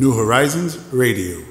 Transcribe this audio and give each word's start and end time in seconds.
New 0.00 0.12
Horizons 0.12 0.80
Radio. 0.94 1.44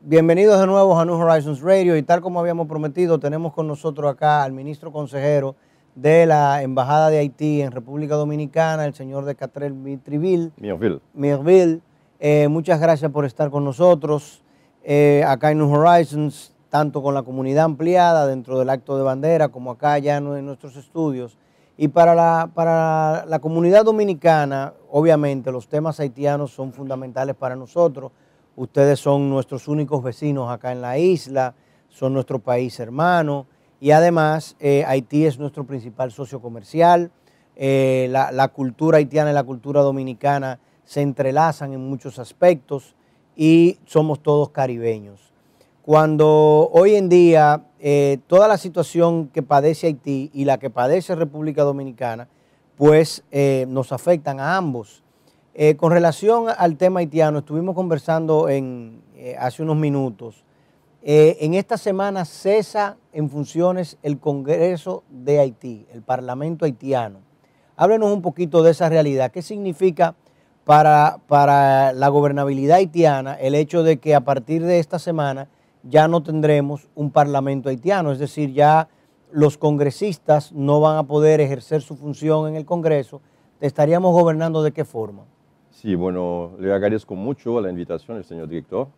Bienvenidos 0.00 0.58
de 0.58 0.66
nuevo 0.66 0.98
a 0.98 1.04
New 1.04 1.16
Horizons 1.16 1.60
Radio 1.60 1.98
y 1.98 2.02
tal 2.02 2.22
como 2.22 2.40
habíamos 2.40 2.66
prometido, 2.66 3.20
tenemos 3.20 3.52
con 3.52 3.66
nosotros 3.66 4.10
acá 4.10 4.42
al 4.42 4.54
ministro 4.54 4.90
consejero 4.90 5.54
de 5.94 6.24
la 6.24 6.62
Embajada 6.62 7.10
de 7.10 7.18
Haití 7.18 7.60
en 7.60 7.72
República 7.72 8.14
Dominicana, 8.14 8.86
el 8.86 8.94
señor 8.94 9.26
de 9.26 9.34
Catrel 9.34 9.74
Mitriville. 9.74 10.50
Mirville. 10.56 11.00
Mirville. 11.12 11.82
Eh, 12.20 12.48
muchas 12.48 12.80
gracias 12.80 13.10
por 13.10 13.26
estar 13.26 13.50
con 13.50 13.66
nosotros 13.66 14.42
eh, 14.82 15.22
acá 15.26 15.50
en 15.50 15.58
New 15.58 15.70
Horizons, 15.70 16.54
tanto 16.70 17.02
con 17.02 17.12
la 17.12 17.22
comunidad 17.22 17.66
ampliada 17.66 18.26
dentro 18.26 18.58
del 18.58 18.70
acto 18.70 18.96
de 18.96 19.02
bandera 19.02 19.48
como 19.48 19.72
acá 19.72 19.98
ya 19.98 20.16
en 20.16 20.46
nuestros 20.46 20.76
estudios. 20.76 21.36
Y 21.76 21.88
para 21.88 22.14
la, 22.14 22.50
para 22.54 23.24
la 23.26 23.40
comunidad 23.40 23.84
dominicana, 23.84 24.74
obviamente 24.90 25.50
los 25.50 25.68
temas 25.68 25.98
haitianos 25.98 26.52
son 26.52 26.72
fundamentales 26.72 27.34
para 27.34 27.56
nosotros. 27.56 28.12
Ustedes 28.56 29.00
son 29.00 29.28
nuestros 29.28 29.66
únicos 29.66 30.02
vecinos 30.02 30.50
acá 30.50 30.70
en 30.70 30.80
la 30.80 30.98
isla, 30.98 31.54
son 31.88 32.12
nuestro 32.12 32.38
país 32.38 32.78
hermano 32.78 33.46
y 33.80 33.90
además 33.90 34.56
eh, 34.60 34.84
Haití 34.86 35.26
es 35.26 35.38
nuestro 35.38 35.64
principal 35.64 36.12
socio 36.12 36.40
comercial. 36.40 37.10
Eh, 37.56 38.06
la, 38.10 38.30
la, 38.32 38.48
cultura 38.48 38.98
haitiana 38.98 39.30
y 39.30 39.34
la 39.34 39.42
cultura 39.42 39.82
dominicana 39.82 40.60
se 40.84 41.02
entrelazan 41.02 41.72
en 41.72 41.80
muchos 41.80 42.18
aspectos 42.18 42.94
y 43.36 43.78
somos 43.84 44.22
todos 44.22 44.50
caribeños. 44.50 45.32
Cuando 45.82 46.70
hoy 46.72 46.94
en 46.94 47.08
día 47.08 47.64
eh, 47.86 48.20
toda 48.28 48.48
la 48.48 48.56
situación 48.56 49.28
que 49.28 49.42
padece 49.42 49.88
Haití 49.88 50.30
y 50.32 50.46
la 50.46 50.56
que 50.56 50.70
padece 50.70 51.14
República 51.14 51.64
Dominicana, 51.64 52.28
pues 52.78 53.24
eh, 53.30 53.66
nos 53.68 53.92
afectan 53.92 54.40
a 54.40 54.56
ambos. 54.56 55.02
Eh, 55.52 55.76
con 55.76 55.92
relación 55.92 56.46
al 56.56 56.78
tema 56.78 57.00
haitiano, 57.00 57.40
estuvimos 57.40 57.74
conversando 57.74 58.48
en, 58.48 59.02
hace 59.38 59.62
unos 59.62 59.76
minutos. 59.76 60.44
en 61.02 61.52
esta 61.52 61.76
semana 61.76 62.24
cesa 62.24 62.96
en 63.12 63.28
funciones 63.28 63.98
el 64.02 64.18
Congreso 64.18 65.04
de 65.10 65.40
Haití, 65.40 65.86
el 65.92 66.00
Parlamento 66.00 66.64
haitiano. 66.64 67.18
Háblenos 67.76 68.10
un 68.10 68.22
poquito 68.22 68.62
de 68.62 68.70
esa 68.70 68.88
realidad. 68.88 69.30
¿Qué 69.30 69.42
significa 69.42 70.14
para, 70.64 71.18
para 71.28 71.92
la 71.92 72.08
gobernabilidad 72.08 72.78
haitiana 72.78 73.34
el 73.34 73.54
hecho 73.54 73.82
de 73.82 73.98
que 73.98 74.14
a 74.14 74.22
partir 74.22 74.64
de 74.64 74.78
esta 74.78 74.98
semana 74.98 75.48
ya 75.88 76.08
no 76.08 76.22
tendremos 76.22 76.88
un 76.94 77.10
parlamento 77.10 77.68
haitiano, 77.68 78.12
es 78.12 78.18
decir, 78.18 78.52
ya 78.52 78.88
los 79.30 79.58
congresistas 79.58 80.52
no 80.52 80.80
van 80.80 80.96
a 80.96 81.02
poder 81.04 81.40
ejercer 81.40 81.82
su 81.82 81.96
función 81.96 82.48
en 82.48 82.56
el 82.56 82.64
Congreso. 82.64 83.20
¿Estaríamos 83.60 84.12
gobernando 84.12 84.62
de 84.62 84.72
qué 84.72 84.84
forma? 84.84 85.24
Sí, 85.70 85.94
bueno, 85.94 86.52
le 86.58 86.72
agradezco 86.72 87.14
mucho 87.14 87.60
la 87.60 87.68
invitación, 87.68 88.16
el 88.16 88.24
señor 88.24 88.48
director. 88.48 88.88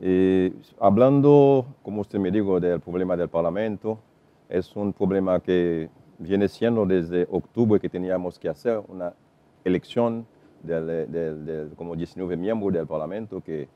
Eh, 0.00 0.52
hablando, 0.80 1.66
como 1.82 2.00
usted 2.00 2.18
me 2.18 2.30
dijo, 2.30 2.60
del 2.60 2.80
problema 2.80 3.16
del 3.16 3.28
Parlamento, 3.28 3.98
es 4.48 4.74
un 4.76 4.92
problema 4.92 5.40
que 5.40 5.90
viene 6.18 6.48
siendo 6.48 6.86
desde 6.86 7.26
octubre 7.30 7.80
que 7.80 7.88
teníamos 7.88 8.38
que 8.38 8.48
hacer 8.48 8.80
una 8.88 9.12
elección 9.64 10.26
de 10.62 11.68
como 11.76 11.96
19 11.96 12.36
miembros 12.36 12.72
del 12.72 12.86
Parlamento 12.86 13.40
que 13.40 13.68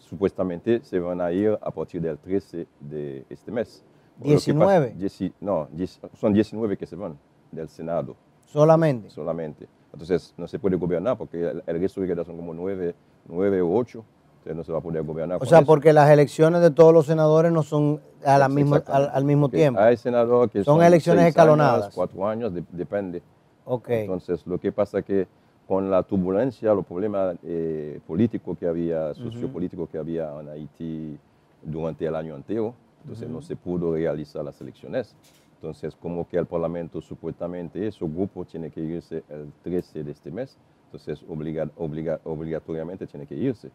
supuestamente 0.00 0.80
se 0.82 0.98
van 0.98 1.20
a 1.20 1.32
ir 1.32 1.58
a 1.60 1.70
partir 1.70 2.00
del 2.00 2.18
13 2.18 2.66
de 2.80 3.24
este 3.28 3.52
mes. 3.52 3.84
¿19? 4.20 5.32
no, 5.40 5.68
son 6.14 6.32
19 6.32 6.76
que 6.76 6.86
se 6.86 6.96
van 6.96 7.18
del 7.50 7.68
Senado. 7.68 8.16
¿Solamente? 8.46 9.08
Solamente. 9.10 9.68
Entonces 9.92 10.34
no 10.36 10.46
se 10.46 10.58
puede 10.58 10.76
gobernar 10.76 11.16
porque 11.16 11.52
el, 11.66 11.80
resto 11.80 12.00
de 12.00 12.24
son 12.24 12.36
como 12.36 12.54
9, 12.54 12.94
9 13.28 13.62
o 13.62 13.74
8. 13.74 14.04
Entonces 14.38 14.56
no 14.56 14.64
se 14.64 14.72
va 14.72 14.78
a 14.78 14.82
poder 14.82 15.02
gobernar. 15.02 15.38
O 15.42 15.46
sea, 15.46 15.62
porque 15.62 15.92
las 15.92 16.10
elecciones 16.10 16.62
de 16.62 16.70
todos 16.70 16.94
los 16.94 17.06
senadores 17.06 17.52
no 17.52 17.62
son 17.62 18.00
a 18.24 18.38
la 18.38 18.48
misma, 18.48 18.82
al, 18.86 19.24
mismo 19.24 19.48
tiempo. 19.48 19.80
Hay 19.80 19.96
senadores 19.96 20.50
que 20.50 20.64
son, 20.64 20.76
son 20.76 20.84
elecciones 20.84 21.26
escalonadas. 21.26 21.84
Años, 21.84 21.94
cuatro 21.94 22.26
años, 22.26 22.52
depende. 22.70 23.22
Ok. 23.64 23.88
Entonces 23.90 24.46
lo 24.46 24.58
que 24.58 24.72
pasa 24.72 25.00
es 25.00 25.04
que 25.04 25.28
con 25.70 25.88
la 25.88 26.02
turbulencia, 26.02 26.74
los 26.74 26.84
problemas 26.84 27.36
eh, 27.44 28.00
políticos 28.04 28.58
que 28.58 28.66
había, 28.66 29.14
sociopolíticos 29.14 29.88
que 29.88 29.98
había 29.98 30.40
en 30.40 30.48
Haití 30.48 31.16
durante 31.62 32.04
el 32.04 32.16
año 32.16 32.34
entero, 32.34 32.74
entonces 33.02 33.28
no 33.28 33.40
se 33.40 33.54
pudo 33.54 33.94
realizar 33.94 34.44
las 34.44 34.60
elecciones. 34.60 35.14
Entonces, 35.54 35.94
como 35.94 36.26
que 36.26 36.38
el 36.38 36.46
Parlamento 36.46 37.00
supuestamente, 37.00 37.88
su 37.92 38.12
grupo 38.12 38.44
tiene 38.44 38.72
que 38.72 38.80
irse 38.80 39.22
el 39.28 39.52
13 39.62 40.02
de 40.02 40.10
este 40.10 40.32
mes, 40.32 40.58
entonces 40.86 41.24
obligatoriamente 41.28 43.06
tiene 43.06 43.24
que 43.24 43.36
irse. 43.36 43.70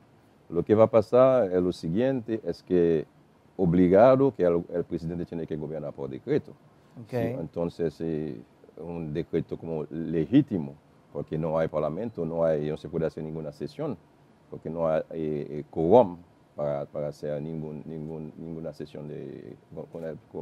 Lo 0.50 0.66
que 0.66 0.75
va 0.75 0.84
a 0.84 0.91
pasar 0.91 1.50
es 1.50 1.63
lo 1.63 1.72
siguiente, 1.72 2.41
es 2.44 2.61
que 2.61 3.05
obligado 3.55 4.35
que 4.35 4.44
el, 4.44 4.84
presidente 4.84 5.23
tiene 5.23 5.47
que 5.47 5.55
gobernar 5.55 5.94
por 5.94 6.09
decreto. 6.09 6.51
entonces, 7.09 7.95
eh, 8.01 8.35
un 8.81 9.13
decreto 9.13 9.55
como 9.57 9.85
legítimo 9.89 10.75
porque 11.16 11.38
no 11.38 11.58
hay 11.58 11.70
parlamento, 11.70 12.26
no, 12.26 12.44
hay, 12.44 12.70
no 12.70 12.76
se 12.76 12.90
puede 12.90 13.06
hacer 13.06 13.24
ninguna 13.24 13.53
sesión, 13.53 13.98
porque 14.50 14.70
no 14.70 14.90
hay 14.90 15.02
eh, 15.12 15.64
quórum 15.70 16.18
para, 16.58 16.86
para, 16.88 17.08
hacer 17.08 17.42
ningún, 17.42 17.84
ningún, 17.86 18.34
ninguna 18.38 18.74
sesión 18.74 19.08
de, 19.08 19.56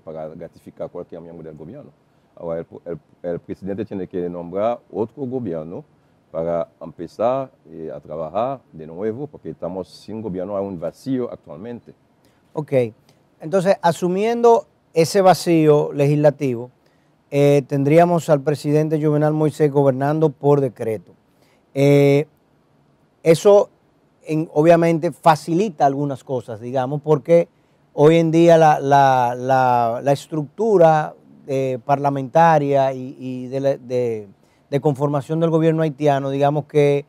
para 0.03 0.33
ratificar 0.33 0.89
cualquier 0.89 1.21
miembro 1.21 1.47
del 1.47 1.55
gobierno. 1.55 1.91
Ahora, 2.35 2.65
el, 2.85 2.99
el, 3.21 3.39
presidente 3.39 3.85
tiene 3.85 4.07
que 4.07 4.27
nombrar 4.27 4.79
otro 4.91 5.23
gobierno 5.27 5.85
para 6.31 6.67
empezar 6.81 7.51
eh, 7.69 7.91
a 7.93 7.99
trabajar 7.99 8.59
de 8.71 8.87
nuevo, 8.87 9.27
porque 9.27 9.51
estamos 9.51 9.87
sin 9.87 10.23
gobierno, 10.23 10.57
hay 10.57 10.65
un 10.65 10.79
vacío 10.79 11.31
actualmente. 11.31 11.93
Ok, 12.53 12.73
entonces, 13.39 13.77
asumiendo 13.79 14.65
ese 14.95 15.21
vacío 15.21 15.93
legislativo, 15.93 16.71
eh, 17.35 17.63
tendríamos 17.65 18.29
al 18.29 18.41
presidente 18.41 19.03
Juvenal 19.03 19.33
Moisés 19.33 19.71
gobernando 19.71 20.29
por 20.29 20.61
decreto. 20.61 21.13
Eh, 21.73 22.27
eso 23.23 23.71
obviamente 24.51 25.11
facilita 25.11 25.87
algunas 25.87 26.23
cosas, 26.23 26.61
digamos, 26.61 27.01
porque 27.01 27.47
hoy 27.93 28.17
en 28.17 28.29
día 28.29 28.59
la, 28.59 30.03
estructura 30.13 31.15
eh, 31.47 31.79
parlamentaria 31.83 32.93
y, 32.93 33.47
de, 33.47 34.27
conformación 34.79 35.39
del 35.39 35.49
gobierno 35.49 35.81
haitiano, 35.81 36.29
digamos 36.29 36.65
que 36.65 37.07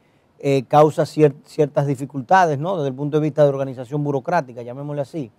causa 0.69 1.06
ciertas 1.06 1.87
dificultades, 1.87 2.59
¿no? 2.59 2.77
Desde 2.77 2.88
el 2.88 2.94
punto 2.94 3.19
de 3.19 3.22
vista 3.22 3.43
de 3.43 3.49
organización 3.49 4.05
burocrática, 4.05 4.60
llamémosle 4.60 5.00
así. 5.00 5.31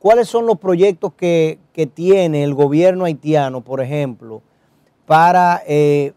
¿Cuáles 0.00 0.28
son 0.28 0.46
los 0.46 0.58
proyectos 0.58 1.12
que, 1.14 1.60
tiene 1.94 2.42
el 2.42 2.54
gobierno 2.54 3.04
haitiano, 3.04 3.60
por 3.60 3.80
ejemplo, 3.80 4.42
para 5.06 5.62
eh, 5.66 6.12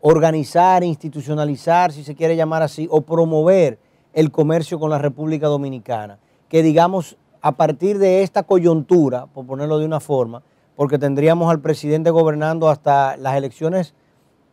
organizar, 0.00 0.84
institucionalizar, 0.84 1.92
si 1.92 2.04
se 2.04 2.14
quiere 2.14 2.36
llamar 2.36 2.62
así, 2.62 2.86
o 2.90 3.00
promover 3.00 3.78
el 4.12 4.30
comercio 4.30 4.78
con 4.78 4.90
la 4.90 4.98
República 4.98 5.46
Dominicana? 5.46 6.18
Que 6.50 6.62
digamos, 6.62 7.16
a 7.40 7.52
partir 7.52 7.98
de 7.98 8.22
esta 8.22 8.42
coyuntura, 8.42 9.26
por 9.26 9.46
ponerlo 9.46 9.78
de 9.78 9.86
una 9.86 10.00
forma, 10.00 10.42
porque 10.76 10.98
tendríamos 10.98 11.50
al 11.50 11.60
presidente 11.60 12.10
gobernando 12.10 12.68
hasta 12.68 13.16
las 13.16 13.36
elecciones 13.36 13.94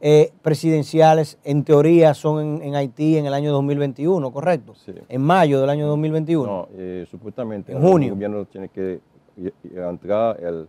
eh, 0.03 0.31
presidenciales, 0.41 1.37
en 1.43 1.63
teoría, 1.63 2.15
son 2.15 2.63
en, 2.63 2.73
Haití 2.73 3.17
en 3.17 3.27
el 3.27 3.35
año 3.35 3.51
2021, 3.51 4.31
¿correcto? 4.31 4.73
Sí. 4.73 4.93
En 5.07 5.21
mayo 5.21 5.61
del 5.61 5.69
año 5.69 5.85
2021. 5.87 6.51
No, 6.51 6.67
eh, 6.75 7.05
supuestamente. 7.09 7.71
En 7.71 7.81
junio. 7.81 8.07
El 8.07 8.13
gobierno 8.15 8.45
tiene 8.45 8.69
que 8.69 8.99
entrar 9.75 10.43
el 10.43 10.67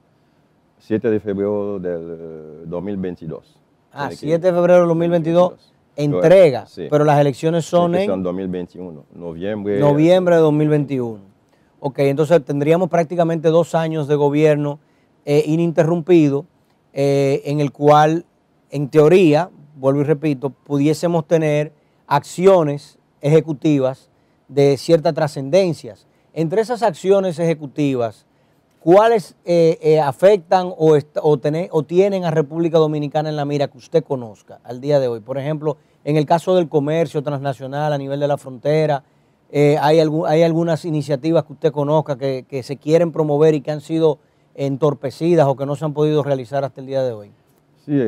7 0.81 1.09
de 1.09 1.19
febrero 1.19 1.79
del 1.79 2.69
2022. 2.69 3.57
Ah, 3.91 4.11
7 4.13 4.39
de 4.39 4.53
febrero 4.53 4.81
del 4.81 4.89
2022, 4.89 5.73
entrega, 5.97 6.67
pero 6.91 7.03
las 7.03 7.19
elecciones 7.19 7.65
son 7.65 7.95
en... 7.95 8.07
Son 8.07 8.23
2021, 8.23 9.05
noviembre. 9.15 9.81
Noviembre 9.81 10.35
de 10.35 10.43
2021. 10.43 11.21
Ok, 11.81 12.01
entonces 12.01 12.45
tendríamos 12.45 12.91
prácticamente 12.91 13.49
dos 13.49 13.75
años 13.75 14.09
de 14.09 14.15
gobierno 14.15 14.79
eh, 15.25 15.43
ininterrumpido 15.47 16.45
en 16.93 17.61
el 17.61 17.73
cual 17.73 18.27
en 18.73 18.89
teoría, 18.89 19.51
vuelvo 19.77 20.01
y 20.01 20.05
repito, 20.05 20.51
pudiésemos 20.51 21.29
tener 21.29 21.73
acciones 22.07 22.99
ejecutivas 23.21 24.09
de 24.49 24.77
ciertas 24.79 25.15
trascendencias. 25.15 26.07
Entre 26.33 26.63
esas 26.63 26.83
acciones 26.83 27.39
ejecutivas, 27.39 28.25
¿cuáles 28.81 29.37
eh, 29.45 29.79
eh, 29.83 30.01
afectan 30.01 30.73
o, 30.77 30.97
o, 31.23 31.83
tienen 31.85 32.25
a 32.25 32.31
República 32.31 32.79
Dominicana 32.79 33.29
en 33.29 33.37
la 33.37 33.45
mira 33.45 33.69
que 33.69 33.77
usted 33.79 34.03
conozca 34.03 34.59
al 34.65 34.81
día 34.81 34.99
de 34.99 35.07
hoy? 35.07 35.21
Por 35.21 35.37
ejemplo, 35.37 35.77
en 36.03 36.17
el 36.17 36.25
caso 36.25 36.57
del 36.57 36.71
comercio 36.71 37.23
transnacional 37.23 37.93
a 37.93 37.99
nivel 37.99 38.21
de 38.21 38.29
la 38.29 38.39
frontera, 38.39 39.05
eh, 39.51 39.77
hay, 39.79 40.01
hay, 40.01 40.43
algunas 40.43 40.87
iniciativas 40.87 41.45
que 41.45 41.53
usted 41.53 41.73
conozca 41.73 42.17
que, 42.17 42.63
se 42.63 42.79
quieren 42.79 43.13
promover 43.13 43.55
y 43.55 43.61
que 43.61 43.71
han 43.71 43.83
sido 43.83 44.19
entorpecidas 44.55 45.47
o 45.47 45.57
que 45.57 45.67
no 45.67 45.77
se 45.77 45.85
han 45.85 45.93
podido 45.93 46.23
realizar 46.23 46.65
hasta 46.65 46.81
el 46.81 46.87
día 46.87 47.03
de 47.03 47.13
hoy. 47.13 47.33
Sí, 47.85 47.99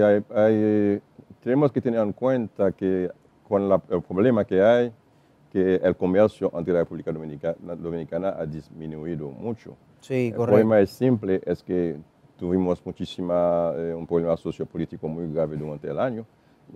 tenemos 1.42 1.72
que 1.72 1.80
tener 1.80 2.00
en 2.00 2.12
cuenta 2.12 2.70
que 2.72 3.10
con 3.48 3.70
el 3.70 4.02
problema 4.02 4.44
que 4.44 4.62
hay, 4.62 4.92
que 5.50 5.76
el 5.76 5.96
comercio 5.96 6.50
entre 6.54 6.74
la 6.74 6.80
República 6.80 7.12
Dominicana, 7.12 8.34
ha 8.38 8.46
disminuido 8.46 9.30
mucho. 9.30 9.76
Sí, 10.00 10.28
el 10.28 10.34
problema 10.34 10.80
es 10.80 10.90
simple, 10.90 11.40
es 11.44 11.62
que 11.62 11.96
tuvimos 12.36 12.84
muchísima, 12.86 13.72
eh, 13.76 13.94
un 13.94 14.06
problema 14.06 14.36
sociopolítico 14.36 15.08
muy 15.08 15.32
grave 15.32 15.56
durante 15.56 15.88
el 15.88 15.98
año. 15.98 16.24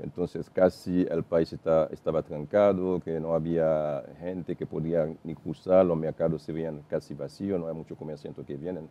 Entonces 0.02 0.50
casi 0.50 1.06
el 1.10 1.22
país 1.22 1.52
estaba 1.52 2.22
trancado, 2.22 3.00
que 3.00 3.18
no 3.20 3.32
había 3.34 4.02
gente 4.20 4.54
que 4.54 4.66
podía 4.66 5.08
ni 5.24 5.34
cruzar, 5.34 5.86
los 5.86 5.96
mercados 5.96 6.42
se 6.42 6.52
veían 6.52 6.82
casi 6.88 7.14
vacíos, 7.14 7.58
no 7.58 7.68
hay 7.68 7.74
mucho 7.74 7.96
comerciantes 7.96 8.44
que 8.44 8.56
vienen. 8.56 8.88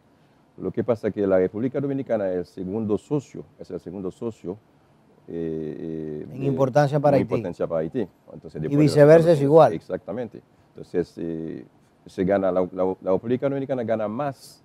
Lo 0.58 0.72
que 0.72 0.84
pasa 0.84 1.10
es 1.10 1.14
que 1.14 1.26
la 1.28 1.38
República 1.38 1.80
Dominicana 1.80 2.30
es 2.32 2.38
el 2.38 2.46
segundo 2.46 2.98
socio, 2.98 3.44
es 3.60 3.70
el 3.70 3.80
segundo 3.80 4.10
socio 4.12 4.58
eh, 5.28 6.24
eh, 6.26 6.28
en 6.34 6.44
importancia 6.44 7.00
para 7.00 7.18
Haití. 7.18 7.26
Importancia 7.26 7.68
para 7.68 7.82
Haití. 7.82 8.08
y 8.56 8.76
viceversa 8.76 9.34
es 9.34 9.42
igual. 9.42 9.74
Exactamente. 9.74 10.42
Entonces, 10.70 11.14
eh, 11.18 11.66
se 12.06 12.24
gana, 12.24 12.52
la, 12.52 12.68
República 13.04 13.50
Dominicana 13.50 13.84
gana 13.84 14.08
más 14.08 14.64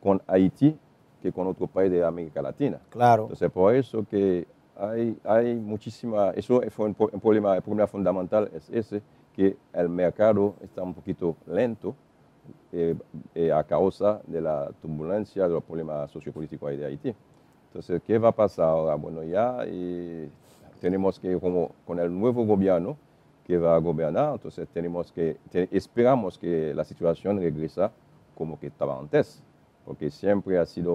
con 0.00 0.22
Haití 0.26 0.78
que 1.20 1.32
con 1.32 1.46
otro 1.48 1.66
país 1.66 1.90
de 1.90 2.04
América 2.04 2.40
Latina. 2.40 2.78
Claro. 2.90 3.24
Entonces, 3.24 3.50
por 3.50 3.74
eso 3.74 4.06
que 4.08 4.46
hay, 4.78 5.18
hay 5.24 5.54
muchísima, 5.56 6.30
eso 6.30 6.60
fue 6.70 6.86
un, 6.86 6.94
problema, 6.94 7.56
el 7.56 7.62
problema 7.62 7.86
fundamental 7.86 8.48
es 8.54 8.70
ese, 8.70 9.02
que 9.34 9.56
el 9.72 9.88
mercado 9.88 10.54
está 10.62 10.82
un 10.82 10.94
poquito 10.94 11.36
lento 11.46 11.94
a 13.52 13.64
causa 13.64 14.20
de 14.26 14.40
la 14.40 14.70
turbulencia, 14.80 15.44
de 15.44 15.54
los 15.54 15.64
problemas 15.64 16.10
sociopolíticos 16.10 16.70
de 16.70 16.86
Haití. 16.86 17.14
Entonces, 17.68 18.00
¿qué 18.06 18.18
va 18.18 18.28
a 18.28 18.32
pasar 18.32 18.66
ahora? 18.66 18.94
Bueno, 18.94 19.22
ya 19.22 19.58
tenemos 20.80 21.18
que, 21.18 21.38
como 21.38 21.72
con 21.86 21.98
el 21.98 22.10
nuevo 22.16 22.44
gobierno 22.44 22.96
que 23.44 23.58
va 23.58 23.76
a 23.76 23.78
gobernar, 23.78 24.32
entonces 24.32 24.66
tenemos 24.68 25.12
que, 25.12 25.36
esperamos 25.70 26.38
que 26.38 26.74
la 26.74 26.84
situación 26.84 27.38
regresa 27.38 27.92
como 28.34 28.58
que 28.58 28.66
estaba 28.66 28.98
antes, 28.98 29.42
porque 29.84 30.10
siempre 30.10 30.58
ha 30.58 30.66
sido 30.66 30.92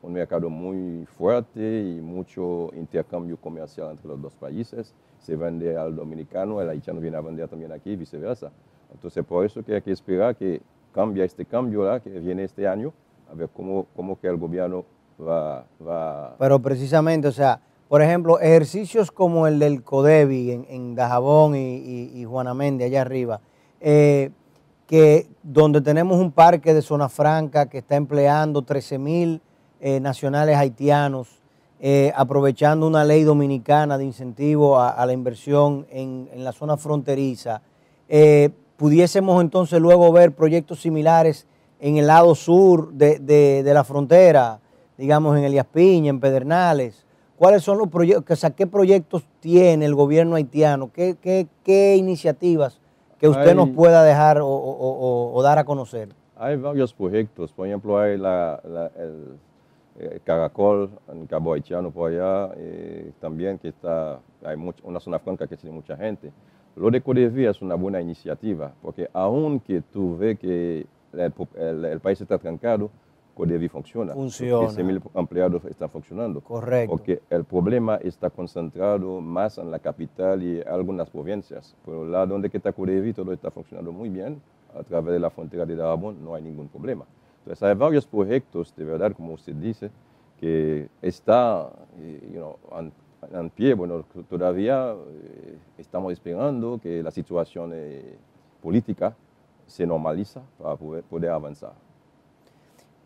un 0.00 0.12
mercado 0.12 0.48
muy 0.48 1.04
fuerte 1.04 1.82
y 1.82 2.00
mucho 2.00 2.70
intercambio 2.74 3.36
comercial 3.36 3.90
entre 3.90 4.08
los 4.08 4.22
dos 4.22 4.34
países. 4.36 4.94
Se 5.18 5.36
vende 5.36 5.76
al 5.76 5.94
dominicano, 5.94 6.60
el 6.60 6.68
haitiano 6.70 6.98
viene 6.98 7.18
a 7.18 7.20
vender 7.20 7.46
también 7.46 7.72
aquí 7.72 7.90
y 7.90 7.96
viceversa. 7.96 8.50
Entonces, 8.92 9.24
por 9.24 9.44
eso 9.44 9.62
que 9.62 9.74
hay 9.74 9.82
que 9.82 9.92
esperar 9.92 10.34
que 10.34 10.62
cambie 10.92 11.24
este 11.24 11.44
cambio 11.44 11.82
que 12.02 12.10
viene 12.10 12.44
este 12.44 12.68
año, 12.68 12.92
a 13.30 13.34
ver 13.34 13.48
cómo, 13.54 13.86
cómo 13.96 14.18
que 14.20 14.28
el 14.28 14.36
gobierno 14.36 14.84
va, 15.20 16.34
Pero 16.38 16.58
precisamente, 16.60 17.28
o 17.28 17.32
sea, 17.32 17.60
por 17.88 18.02
ejemplo, 18.02 18.40
ejercicios 18.40 19.10
como 19.10 19.46
el 19.46 19.58
del 19.58 19.82
CODEBI 19.82 20.66
en, 20.68 20.94
Dajabón 20.94 21.54
y, 21.56 22.24
Juana 22.24 22.54
Méndez 22.54 22.86
allá 22.86 23.02
arriba, 23.02 23.40
eh, 23.80 24.30
que 24.86 25.26
donde 25.42 25.80
tenemos 25.80 26.18
un 26.18 26.32
parque 26.32 26.74
de 26.74 26.82
zona 26.82 27.08
franca 27.08 27.66
que 27.66 27.78
está 27.78 27.96
empleando 27.96 28.62
13 28.62 28.98
mil 28.98 29.40
eh, 29.80 30.00
nacionales 30.00 30.56
haitianos, 30.56 31.40
eh, 31.80 32.12
aprovechando 32.14 32.86
una 32.86 33.04
ley 33.04 33.24
dominicana 33.24 33.98
de 33.98 34.04
incentivo 34.04 34.80
a, 34.80 35.04
la 35.04 35.12
inversión 35.12 35.86
en, 35.90 36.28
la 36.36 36.52
zona 36.52 36.76
fronteriza, 36.76 37.60
pudiésemos 38.82 39.40
entonces 39.40 39.80
luego 39.80 40.10
ver 40.10 40.32
proyectos 40.32 40.80
similares 40.80 41.46
en 41.78 41.98
el 41.98 42.08
lado 42.08 42.34
sur 42.34 42.92
de 42.92 43.70
la 43.72 43.84
frontera, 43.84 44.58
digamos, 44.98 45.38
en 45.38 45.44
Elías 45.44 45.66
Piña, 45.66 46.10
en 46.10 46.18
Pedernales? 46.18 47.06
¿Cuáles 47.36 47.62
son 47.62 47.78
los 47.78 47.86
proyectos, 47.86 48.24
o 48.28 48.40
sea, 48.40 48.50
qué 48.50 48.66
proyectos 48.66 49.24
tiene 49.38 49.84
el 49.84 49.94
gobierno 49.94 50.34
haitiano? 50.34 50.90
¿Qué, 50.92 51.16
qué, 51.62 51.96
iniciativas 51.96 52.80
que 53.20 53.28
usted 53.28 53.54
nos 53.54 53.68
pueda 53.68 54.02
dejar 54.02 54.40
o, 54.42 55.40
dar 55.44 55.60
a 55.60 55.64
conocer? 55.64 56.08
Hay 56.36 56.56
varios 56.56 56.92
proyectos, 56.92 57.52
por 57.52 57.68
ejemplo, 57.68 57.96
hay 58.00 58.18
la, 58.18 58.60
el, 58.96 60.20
Caracol 60.24 60.90
en 61.12 61.28
Cabo 61.28 61.52
Haitiano 61.52 61.92
por 61.92 62.10
allá, 62.10 62.52
eh, 62.56 63.12
también 63.20 63.58
que 63.58 63.68
está, 63.68 64.18
hay 64.44 64.56
una 64.82 64.98
zona 64.98 65.20
franca 65.20 65.46
que 65.46 65.56
tiene 65.56 65.72
mucha 65.72 65.96
gente. 65.96 66.32
Lo 66.76 66.90
de 66.90 67.00
Codevi 67.00 67.46
es 67.46 67.60
una 67.60 67.74
buena 67.74 68.00
iniciativa, 68.00 68.72
porque 68.80 69.08
aunque 69.12 69.82
tú 69.92 70.16
ves 70.16 70.38
que 70.38 70.86
el 71.12 72.00
país 72.00 72.20
está 72.20 72.38
trancado, 72.38 72.90
Codevi 73.34 73.68
funciona. 73.68 74.12
Funciona. 74.12 74.68
15.000 74.68 75.02
empleados 75.14 75.64
están 75.64 75.88
funcionando. 75.88 76.40
Correcto. 76.40 76.90
Porque 76.90 77.22
el 77.30 77.44
problema 77.44 77.96
está 77.96 78.30
concentrado 78.30 79.20
más 79.20 79.58
en 79.58 79.70
la 79.70 79.78
capital 79.78 80.42
y 80.42 80.60
algunas 80.62 81.08
provincias. 81.08 81.74
Pero 81.84 82.06
la 82.06 82.26
donde 82.26 82.50
está 82.52 82.72
Codevi 82.72 83.12
todo 83.12 83.32
está 83.32 83.50
funcionando 83.50 83.92
muy 83.92 84.08
bien. 84.08 84.40
A 84.78 84.82
través 84.82 85.12
de 85.12 85.20
la 85.20 85.30
frontera 85.30 85.66
de 85.66 85.76
Darabón 85.76 86.22
no 86.24 86.34
hay 86.34 86.42
ningún 86.42 86.68
problema. 86.68 87.04
Entonces 87.40 87.62
hay 87.62 87.74
varios 87.74 88.06
proyectos, 88.06 88.74
de 88.76 88.84
verdad, 88.84 89.12
como 89.12 89.34
usted 89.34 89.54
dice, 89.54 89.90
que 90.40 90.88
está 91.02 91.70
eh, 91.98 92.40
en, 92.78 92.92
pie. 93.54 93.74
Bueno, 93.74 94.04
todavía 94.28 94.92
eh, 94.92 95.58
estamos 95.78 96.12
esperando 96.12 96.78
que 96.82 97.02
la 97.02 97.10
situación 97.10 97.72
eh, 97.74 98.16
política 98.62 99.14
se 99.66 99.86
normaliza 99.86 100.42
para 100.58 100.76
poder 100.76 101.30
avanzar. 101.30 101.72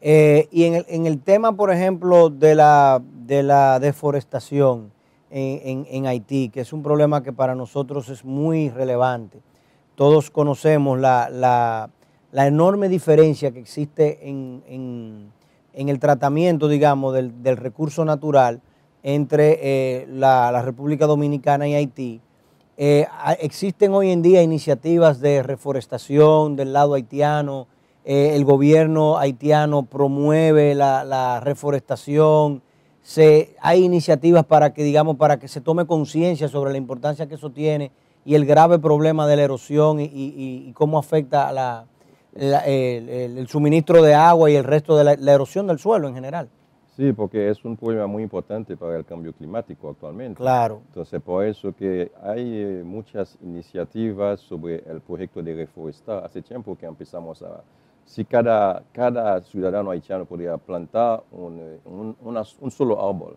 Eh, 0.01 0.49
y 0.51 0.65
en 0.65 1.07
el, 1.07 1.21
tema, 1.21 1.57
por 1.57 1.73
ejemplo, 1.73 2.29
de 2.29 2.55
la, 2.55 3.03
de 3.27 3.43
la 3.43 3.81
deforestación 3.81 4.93
en, 5.31 6.07
Haití, 6.07 6.49
que 6.49 6.61
es 6.61 6.73
un 6.73 6.83
problema 6.83 7.23
que 7.23 7.33
para 7.33 7.55
nosotros 7.55 8.09
es 8.09 8.25
muy 8.25 8.69
relevante. 8.71 9.41
Todos 9.95 10.31
conocemos 10.31 10.99
la, 10.99 11.91
enorme 12.33 12.89
diferencia 12.89 13.51
que 13.51 13.59
existe 13.59 14.29
en, 14.29 15.33
el 15.73 15.99
tratamiento, 15.99 16.69
digamos, 16.69 17.15
del, 17.15 17.57
recurso 17.57 18.05
natural 18.05 18.61
entre 19.07 19.61
eh, 19.63 20.07
la, 20.11 20.61
República 20.63 21.07
Dominicana 21.07 21.69
y 21.69 21.75
Haití. 21.75 22.21
Eh, 22.77 23.07
existen 23.39 23.95
hoy 23.95 24.11
en 24.11 24.21
día 24.21 24.43
iniciativas 24.43 25.21
de 25.21 25.45
reforestación 25.45 26.57
del 26.57 26.73
lado 26.73 26.95
haitiano, 26.95 27.69
eh, 28.05 28.33
el 28.35 28.45
gobierno 28.45 29.17
haitiano 29.17 29.85
promueve 29.85 30.75
la, 30.75 31.39
reforestación, 31.41 32.63
se, 33.01 33.55
hay 33.61 33.85
iniciativas 33.85 34.45
para 34.45 34.75
que, 34.75 34.83
digamos, 34.83 35.15
para 35.15 35.39
que 35.39 35.47
se 35.47 35.61
tome 35.61 35.87
conciencia 35.87 36.49
sobre 36.49 36.73
la 36.73 36.79
importancia 36.79 37.29
que 37.29 37.37
eso 37.37 37.51
tiene 37.51 37.93
y 38.25 38.35
el 38.35 38.45
grave 38.45 38.81
problema 38.81 39.29
de 39.29 39.37
la 39.37 39.43
erosión 39.43 40.01
y, 40.01 40.73
cómo 40.75 40.99
afecta 40.99 41.87
el, 42.35 43.47
suministro 43.49 44.03
de 44.03 44.15
agua 44.15 44.51
y 44.51 44.57
el 44.57 44.65
resto 44.65 44.97
de 44.97 45.17
la, 45.17 45.33
erosión 45.33 45.69
del 45.69 45.79
suelo 45.79 46.09
en 46.09 46.15
general. 46.17 46.49
Sí, 46.97 47.13
porque 47.13 47.51
es 47.51 47.63
un 47.63 47.77
problema 47.77 48.07
muy 48.07 48.23
importante 48.23 48.75
para 48.75 48.97
el 48.97 49.05
cambio 49.05 49.35
climático 49.35 49.91
actualmente. 49.91 50.39
Claro. 50.39 50.81
Entonces, 50.89 51.21
por 51.21 51.45
eso 51.45 51.75
que 51.75 52.11
hay 52.23 52.43
eh, 52.43 52.83
muchas 52.83 53.37
iniciativas 53.43 54.41
sobre 54.41 54.77
el 54.89 55.03
proyecto 55.03 55.43
de 55.43 55.55
reforestar. 55.55 56.25
Hace 56.25 56.41
tiempo 56.41 56.75
que 56.75 56.87
empezamos 56.87 57.43
a, 57.43 57.63
si 58.07 58.25
cada, 58.25 58.83
cada 58.93 59.43
ciudadano 59.43 59.91
haitiano 59.91 60.25
podría 60.25 60.57
plantar 60.57 61.23
un, 61.33 62.17
un, 62.25 62.71
solo 62.71 63.07
árbol, 63.07 63.37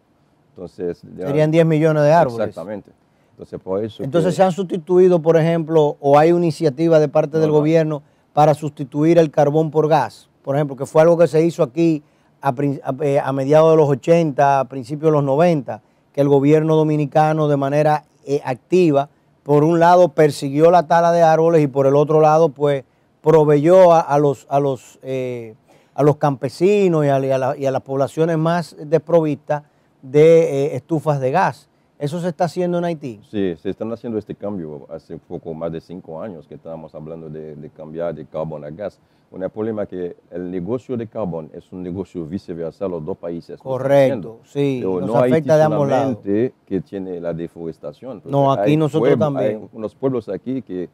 entonces... 0.52 1.04
Serían 1.18 1.52
10 1.52 1.66
millones 1.66 2.04
de 2.04 2.14
árboles. 2.14 2.48
Exactamente. 2.48 2.92
Entonces, 3.32 3.60
por 3.60 3.84
eso 3.84 4.04
entonces 4.04 4.36
se 4.36 4.44
han 4.44 4.54
sustituido, 4.54 5.22
por 5.22 5.36
ejemplo, 5.36 5.98
o 6.00 6.18
hay 6.18 6.32
una 6.32 6.46
iniciativa 6.46 6.98
de 6.98 7.10
parte 7.10 7.40
del 7.40 7.52
gobierno 7.52 8.04
para 8.32 8.54
sustituir 8.54 9.18
el 9.18 9.32
carbón 9.32 9.70
por 9.70 9.90
gas, 9.90 10.30
por 10.44 10.56
ejemplo, 10.56 10.78
que 10.78 10.86
fue 10.86 11.02
algo 11.02 11.18
que 11.18 11.28
se 11.28 11.44
hizo 11.46 11.62
aquí 11.62 12.04
a, 12.42 12.54
eh, 13.02 13.20
a, 13.20 13.32
mediados 13.32 13.72
de 13.72 13.78
los 13.78 13.90
80, 13.90 14.60
a 14.60 14.66
principios 14.66 15.12
de 15.12 15.18
los 15.18 15.24
90, 15.24 15.82
que 16.14 16.22
el 16.22 16.28
gobierno 16.28 16.76
dominicano 16.76 17.48
de 17.48 17.58
manera 17.58 18.06
eh, 18.26 18.42
activa, 18.44 19.10
por 19.44 19.64
un 19.64 19.80
lado 19.80 20.10
persiguió 20.10 20.70
la 20.70 20.88
tala 20.88 21.12
de 21.12 21.24
árboles 21.24 21.64
y 21.64 21.68
por 21.68 21.88
el 21.88 21.96
otro 21.96 22.22
lado, 22.22 22.50
pues 22.50 22.84
proveyó 23.22 23.94
a, 23.94 24.18
los, 24.18 24.46
a, 24.50 24.60
los, 24.60 25.00
eh, 25.02 25.56
a 25.94 26.04
los 26.04 26.18
campesinos 26.18 27.06
y 27.06 27.10
a, 27.10 27.72
las 27.72 27.82
poblaciones 27.82 28.38
más 28.38 28.76
desprovistas 28.80 29.64
de 30.02 30.66
eh, 30.66 30.76
estufas 30.76 31.20
de 31.20 31.32
gas. 31.32 31.68
¿Eso 31.98 32.22
se 32.22 32.30
está 32.30 32.46
haciendo 32.46 32.78
en 32.78 32.86
Haití? 32.86 33.20
Sí, 33.30 33.56
se 33.62 33.72
están 33.72 33.92
haciendo 33.92 34.18
este 34.18 34.34
cambio 34.34 34.88
hace 34.90 35.18
poco 35.18 35.54
más 35.54 35.72
de 35.72 35.82
cinco 35.82 36.22
años 36.22 36.48
que 36.48 36.56
estábamos 36.56 36.96
hablando 36.96 37.30
de, 37.30 37.56
de 37.56 37.70
cambiar 37.70 38.16
de 38.16 38.26
carbón 38.26 38.64
a 38.64 38.70
gas. 38.70 39.00
Un 39.32 39.48
problema 39.52 39.86
que 39.86 40.16
el 40.32 40.50
negocio 40.50 40.98
de 40.98 41.06
carbón 41.06 41.52
es 41.54 41.72
un 41.72 41.84
negocio 41.84 42.26
viceversa, 42.26 42.88
los 42.88 43.06
dos 43.06 43.16
países. 43.18 43.60
Correcto, 43.60 44.40
sí, 44.44 44.78
Pero 44.82 45.02
nos 45.02 45.10
no 45.10 45.18
Haití 45.20 45.34
afecta 45.34 45.58
de 45.58 45.64
ambos 45.64 45.88
lados. 45.88 46.18
que 46.24 46.82
tiene 46.82 47.20
la 47.20 47.32
deforestación. 47.34 48.22
porque 48.22 48.32
No, 48.32 48.52
aquí 48.52 48.76
nosotros 48.76 49.02
pueblos- 49.10 49.20
también. 49.20 49.58
Hay 49.62 49.70
unos 49.72 49.94
pueblos 49.94 50.30
aquí 50.30 50.64
que, 50.64 50.90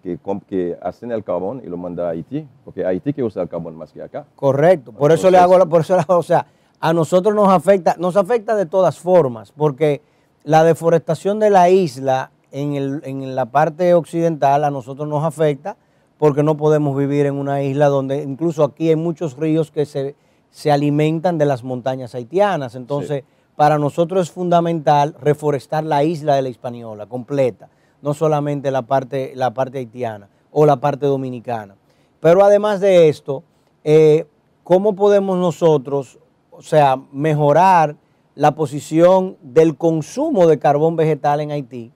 que, 0.00 0.78
hacen 0.80 1.10
el 1.10 1.24
carbón 1.24 1.60
y 1.64 1.68
lo 1.68 1.76
mandan 1.76 2.06
a 2.06 2.10
Haití, 2.10 2.46
porque 2.64 2.84
Haití 2.86 3.12
que 3.12 3.24
usa 3.24 3.42
el 3.42 3.48
carbón 3.48 3.74
más 3.76 3.92
que 3.92 4.00
acá. 4.00 4.26
Correcto, 4.36 4.92
por 4.92 5.10
eso 5.10 5.28
le 5.28 5.38
hago, 5.38 5.58
la- 5.58 5.66
por 5.66 5.80
eso 5.80 5.96
o 6.06 6.22
sea, 6.22 6.46
a 6.78 6.92
nosotros 6.92 7.34
nos 7.34 7.48
afecta, 7.48 7.96
nos 7.98 8.16
afecta 8.16 8.54
de 8.54 8.66
todas 8.66 8.96
formas, 8.98 9.50
porque 9.50 10.02
la 10.44 10.62
deforestación 10.62 11.40
de 11.40 11.50
la 11.50 11.68
isla 11.68 12.30
en, 12.52 12.74
el- 12.74 13.02
en 13.04 13.34
la 13.34 13.46
parte 13.46 13.92
occidental 13.94 14.62
a 14.62 14.70
nosotros 14.70 15.08
nos 15.08 15.24
afecta 15.24 15.76
porque 16.22 16.44
no 16.44 16.56
podemos 16.56 16.96
vivir 16.96 17.26
en 17.26 17.34
una 17.34 17.64
isla 17.64 17.88
donde 17.88 18.22
incluso 18.22 18.62
aquí 18.62 18.90
hay 18.90 18.94
muchos 18.94 19.36
ríos 19.36 19.72
que 19.72 19.84
se, 19.84 20.14
se 20.50 20.70
alimentan 20.70 21.36
de 21.36 21.46
las 21.46 21.64
montañas 21.64 22.14
haitianas, 22.14 22.76
entonces 22.76 23.24
para 23.56 23.76
nosotros 23.76 24.28
es 24.28 24.30
fundamental 24.30 25.16
reforestar 25.20 25.82
la 25.82 26.04
isla 26.04 26.36
de 26.36 26.42
la 26.42 26.48
Hispaniola 26.48 27.06
completa, 27.06 27.70
no 28.02 28.14
solamente 28.14 28.70
la 28.70 28.82
parte, 28.82 29.32
la 29.34 29.52
parte 29.52 29.78
haitiana 29.78 30.28
o 30.52 30.64
la 30.64 30.76
parte 30.76 31.06
dominicana. 31.06 31.74
Pero 32.20 32.44
además 32.44 32.78
de 32.78 33.08
esto, 33.08 33.42
eh, 33.82 34.24
¿cómo 34.62 34.94
podemos 34.94 35.38
nosotros, 35.38 36.20
o 36.52 36.62
sea, 36.62 37.00
mejorar 37.10 37.96
la 38.36 38.54
posición 38.54 39.38
del 39.42 39.76
consumo 39.76 40.46
de 40.46 40.60
carbón 40.60 40.94
vegetal 40.94 41.40
en 41.40 41.50
Haití 41.50 41.90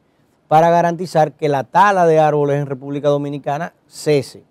para 0.48 0.70
garantizar 0.70 1.32
que 1.32 1.48
la 1.48 1.64
tala 1.64 2.06
de 2.06 2.18
árboles 2.20 2.60
en 2.60 2.66
República 2.66 3.08
Dominicana 3.08 3.72
cese? 3.86 4.44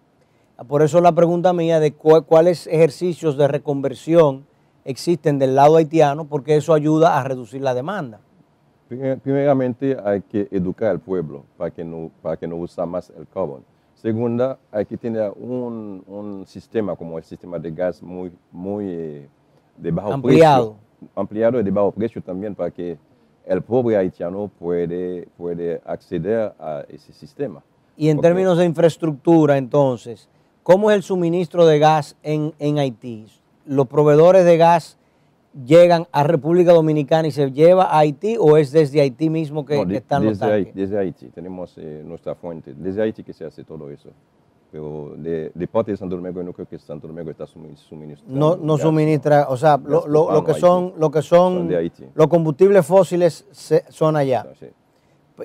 Por 0.68 0.82
eso 0.82 1.02
la 1.02 1.12
pregunta 1.14 1.52
mía 1.54 1.80
de 1.80 1.92
cu- 1.94 2.24
cuáles 2.24 2.68
ejercicios 2.68 3.38
de 3.38 3.48
reconversión 3.48 4.46
existen 4.86 5.40
del 5.40 5.56
lado 5.56 5.78
haitiano, 5.78 6.26
porque 6.26 6.56
eso 6.56 6.74
ayuda 6.74 7.20
a 7.20 7.24
reducir 7.24 7.62
la 7.62 7.74
demanda. 7.74 8.20
Primer- 8.88 9.20
Primeramente 9.20 9.98
hay 10.04 10.22
que 10.22 10.48
educar 10.52 10.90
al 10.92 11.00
pueblo 11.00 11.44
para 11.58 11.72
que 11.72 11.84
no, 11.84 12.12
para 12.22 12.38
que 12.38 12.48
no 12.48 12.56
usa 12.58 12.86
más 12.86 13.12
el 13.18 13.28
carbón. 13.28 13.64
Segunda, 13.96 14.60
hay 14.72 14.86
que 14.86 14.96
tener 14.98 15.32
un, 15.36 16.04
un 16.08 16.46
sistema 16.46 16.96
como 16.96 17.18
el 17.18 17.24
sistema 17.24 17.58
de 17.58 17.72
gas 17.72 18.04
muy, 18.04 18.32
muy 18.52 18.86
eh, 18.88 19.28
de 19.78 19.92
bajo 19.92 20.14
Ampliado. 20.14 20.76
precio. 20.76 21.10
Ampliado 21.16 21.60
y 21.60 21.64
de 21.64 21.72
bajo 21.72 21.92
precio 21.92 22.22
también 22.22 22.54
para 22.56 22.70
que 22.72 22.98
el 23.46 23.62
pobre 23.62 23.98
haitiano 23.98 24.50
puede, 24.60 25.28
puede 25.38 25.82
acceder 25.86 26.54
a 26.60 26.84
ese 26.90 27.14
sistema. 27.14 27.64
Y 27.98 28.10
en 28.10 28.18
Porque- 28.18 28.28
términos 28.30 28.58
de 28.58 28.66
infraestructura, 28.66 29.58
entonces, 29.58 30.28
¿cómo 30.64 30.90
es 30.92 30.98
el 30.98 31.04
suministro 31.04 31.66
de 31.66 31.80
gas 31.80 32.16
en, 32.24 32.54
en 32.60 32.80
Haití? 32.80 33.28
¿Los 33.66 33.88
proveedores 33.88 34.46
de 34.46 34.58
gas 34.58 34.98
llegan 35.66 36.06
a 36.12 36.24
República 36.24 36.74
Dominicana 36.74 37.28
y 37.28 37.32
se 37.32 37.50
lleva 37.52 37.86
a 37.86 38.00
Haití 38.00 38.36
o 38.38 38.58
es 38.58 38.72
desde 38.72 39.00
Haití 39.00 39.30
mismo 39.30 39.66
que, 39.66 39.76
No, 39.78 39.86
que 39.86 39.94
de- 39.94 39.98
están 40.00 40.26
los 40.26 40.38
desde, 40.40 40.52
Haití, 40.54 40.66
tanques? 40.72 40.90
desde 40.90 41.00
Haití 41.00 41.28
tenemos 41.30 41.74
eh, 41.78 42.04
nuestra 42.06 42.36
fuente. 42.36 42.74
Desde 42.76 43.02
Haití 43.02 43.24
que 43.24 43.32
se 43.34 43.46
hace 43.46 43.64
todo 43.64 43.90
eso. 43.90 44.10
Pero 44.76 45.14
de, 45.16 45.54
de 45.56 45.68
parte 45.70 45.92
de 45.92 45.96
Santo 45.98 46.18
Domingo, 46.18 46.44
no 46.44 46.52
creo 46.52 46.68
que 46.68 46.78
Santo 46.78 47.08
Domingo 47.08 47.32
está 47.32 47.46
sumi- 47.48 47.78
suministrando. 47.78 48.38
No, 48.38 48.62
no 48.62 48.74
gas, 48.74 48.82
suministra, 48.82 49.46
o 49.48 49.56
sea, 49.56 49.78
lo, 49.78 50.06
lo- 50.06 50.30
lo 50.34 50.44
que 50.44 50.54
son, 50.54 50.92
lo 50.98 51.10
que 51.10 51.22
Son 51.22 51.54
son, 51.60 51.68
de 51.70 51.78
Haití. 51.78 52.04
los 52.14 52.28
combustibles 52.28 52.86
fósiles 52.86 53.48
se- 53.52 53.86
son 53.88 54.18
allá. 54.18 54.46
Sí. 54.60 54.66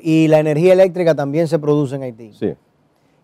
Y 0.03 0.27
la 0.27 0.41
energía 0.41 0.73
eléctrica 0.73 1.15
también 1.15 1.47
se 1.47 1.61
produce 1.61 1.95
en 1.95 2.03
Haití. 2.03 2.33
Sí. 2.33 2.55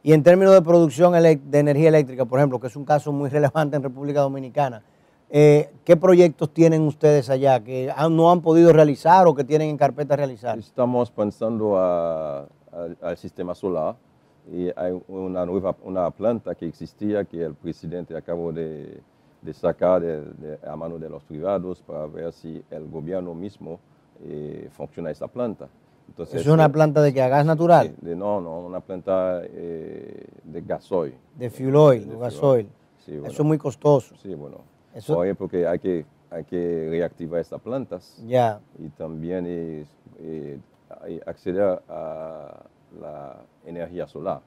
Y 0.04 0.12
en 0.12 0.22
términos 0.22 0.54
de 0.54 0.62
producción 0.62 1.12
de 1.12 1.58
energía 1.58 1.88
eléctrica, 1.88 2.25
por 2.25 2.38
ejemplo, 2.38 2.60
que 2.60 2.68
es 2.68 2.76
un 2.76 2.84
caso 2.84 3.10
muy 3.10 3.28
relevante 3.28 3.75
en 3.76 3.82
República 3.82 4.20
Dominicana, 4.20 4.84
eh, 5.28 5.70
¿qué 5.84 5.96
proyectos 5.96 6.50
tienen 6.54 6.82
ustedes 6.82 7.30
allá 7.30 7.58
que 7.64 7.92
han- 7.96 8.14
no 8.14 8.30
han 8.30 8.42
podido 8.42 8.72
realizar 8.72 9.26
o 9.26 9.34
que 9.34 9.42
tienen 9.42 9.70
en 9.70 9.76
carpeta 9.76 10.14
realizar? 10.14 10.56
Estamos 10.56 11.10
pensando 11.10 11.76
al 11.76 13.16
sistema 13.16 13.56
solar 13.56 13.96
y 14.53 14.71
hay 14.76 15.00
una 15.09 15.45
nueva 15.45 15.75
una 15.83 16.11
planta 16.11 16.55
que 16.55 16.67
existía 16.67 17.25
que 17.25 17.43
el 17.45 17.55
presidente 17.55 18.17
acabó 18.17 18.53
de, 18.53 19.00
de 19.43 19.53
sacar 19.55 20.00
de- 20.00 20.21
de- 20.23 20.59
a 20.67 20.76
mano 20.76 20.99
de 20.99 21.09
los 21.09 21.23
privados 21.25 21.83
para 21.83 22.07
ver 22.07 22.33
si 22.33 22.62
el 22.71 22.88
gobierno 22.88 23.35
mismo 23.35 23.81
eh, 24.25 24.69
funciona 24.73 25.11
esa 25.11 25.26
planta. 25.29 25.69
Entonces, 26.09 26.41
¿Es 26.43 26.47
una 26.47 26.67
eh, 26.67 26.71
planta 26.71 27.03
de 27.03 27.12
que 27.12 27.21
a 27.21 27.29
gas 27.29 27.45
natural? 27.45 27.95
no, 28.00 28.41
no, 28.41 28.61
una 28.61 28.81
planta 28.81 29.43
eh, 29.45 30.25
de 30.45 30.61
gasoil. 30.62 31.15
De 31.37 31.50
fuel 31.50 31.75
oil, 31.76 32.09
De 32.09 32.17
gasoil. 32.17 32.69
Sí, 33.05 33.12
bueno. 33.12 33.26
Eso 33.26 33.43
es 33.43 33.47
muy 33.47 33.59
costoso. 33.59 34.15
Sí, 34.23 34.35
bueno. 34.35 34.59
Eso- 34.95 35.15
Por 35.15 35.26
ejemplo, 35.26 35.49
que 35.49 35.67
hay 35.67 35.79
que, 35.81 36.07
hay 36.31 36.45
que 36.45 36.87
reactivar 36.91 37.41
estas 37.41 37.61
plantas 37.61 38.23
Ya. 38.26 38.61
y 38.79 38.88
también 38.91 39.47
es, 39.47 39.88
eh, 40.21 40.59
acceder 41.26 41.83
a 41.88 42.62
la 43.00 43.37
energía 43.65 44.07
solar, 44.07 44.41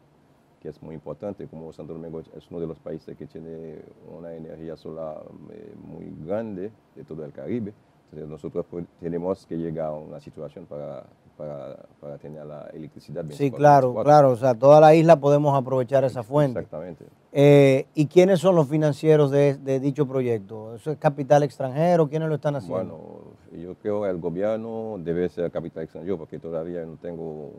que 0.62 0.70
es 0.70 0.82
muy 0.82 0.96
importante, 0.96 1.48
como 1.48 1.72
Santo 1.72 1.94
Domingo 1.94 2.20
es 2.20 2.52
uno 2.52 2.60
de 2.60 2.68
los 2.68 2.80
países 2.80 3.16
que 3.18 3.28
tiene 3.28 3.82
una 4.12 4.34
energía 4.34 4.76
solar 4.76 5.24
eh, 5.52 5.74
muy 5.82 6.14
grande 6.26 6.72
de 6.96 7.04
todo 7.04 7.24
el 7.26 7.32
Caribe. 7.32 7.74
Entonces 8.12 8.30
nosotros 8.30 8.66
tenemos 9.00 9.46
que 9.46 9.56
llegar 9.56 9.88
a 9.88 9.94
una 9.94 10.20
situación 10.20 10.66
para, 10.66 11.04
para, 11.38 11.78
para 12.02 12.18
tener 12.18 12.44
la 12.46 12.68
electricidad. 12.74 13.22
Sí, 13.26 13.50
24, 13.52 13.58
claro, 13.58 13.88
24. 13.90 14.04
claro. 14.04 14.32
O 14.32 14.36
sea, 14.36 14.56
toda 14.56 14.82
la 14.82 14.96
isla 14.96 15.20
podemos 15.20 15.56
aprovechar 15.56 16.04
esa 16.04 16.24
fuente. 16.24 16.60
Exactamente. 16.60 17.06
Eh, 17.32 17.86
¿Y 17.94 18.08
quiénes 18.08 18.40
son 18.40 18.56
los 18.56 18.68
financieros 18.68 19.30
de, 19.30 19.58
de 19.58 19.80
dicho 19.80 20.08
proyecto? 20.08 20.76
¿Eso 20.76 20.92
es 20.92 20.98
capital 20.98 21.44
extranjero? 21.44 22.10
¿Quiénes 22.10 22.30
lo 22.30 22.36
están 22.36 22.56
haciendo? 22.56 22.98
Bueno, 22.98 23.29
yo 23.58 23.76
creo 23.76 24.04
que 24.04 24.10
el 24.10 24.18
gobierno 24.20 24.98
debe 25.00 25.30
ser 25.30 25.50
capital 25.52 25.84
extranjero 25.84 26.18
porque 26.18 26.40
todavía 26.40 26.86
no 26.86 26.98
tengo 27.02 27.52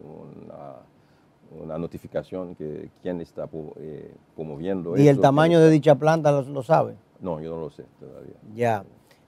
una, 0.44 1.62
una 1.64 1.78
notificación 1.78 2.54
que 2.54 2.88
quién 3.02 3.20
está 3.20 3.48
eh, 3.78 4.12
promoviendo 4.36 4.96
¿Y 4.96 5.08
el 5.08 5.20
tamaño 5.20 5.60
de 5.60 5.70
dicha 5.70 5.94
planta 5.96 6.30
lo, 6.32 6.42
lo 6.42 6.62
sabe? 6.62 6.94
No, 7.20 7.40
yo 7.40 7.50
no 7.50 7.60
lo 7.60 7.70
sé 7.70 7.84
todavía. 7.98 8.34
Ya. 8.54 8.84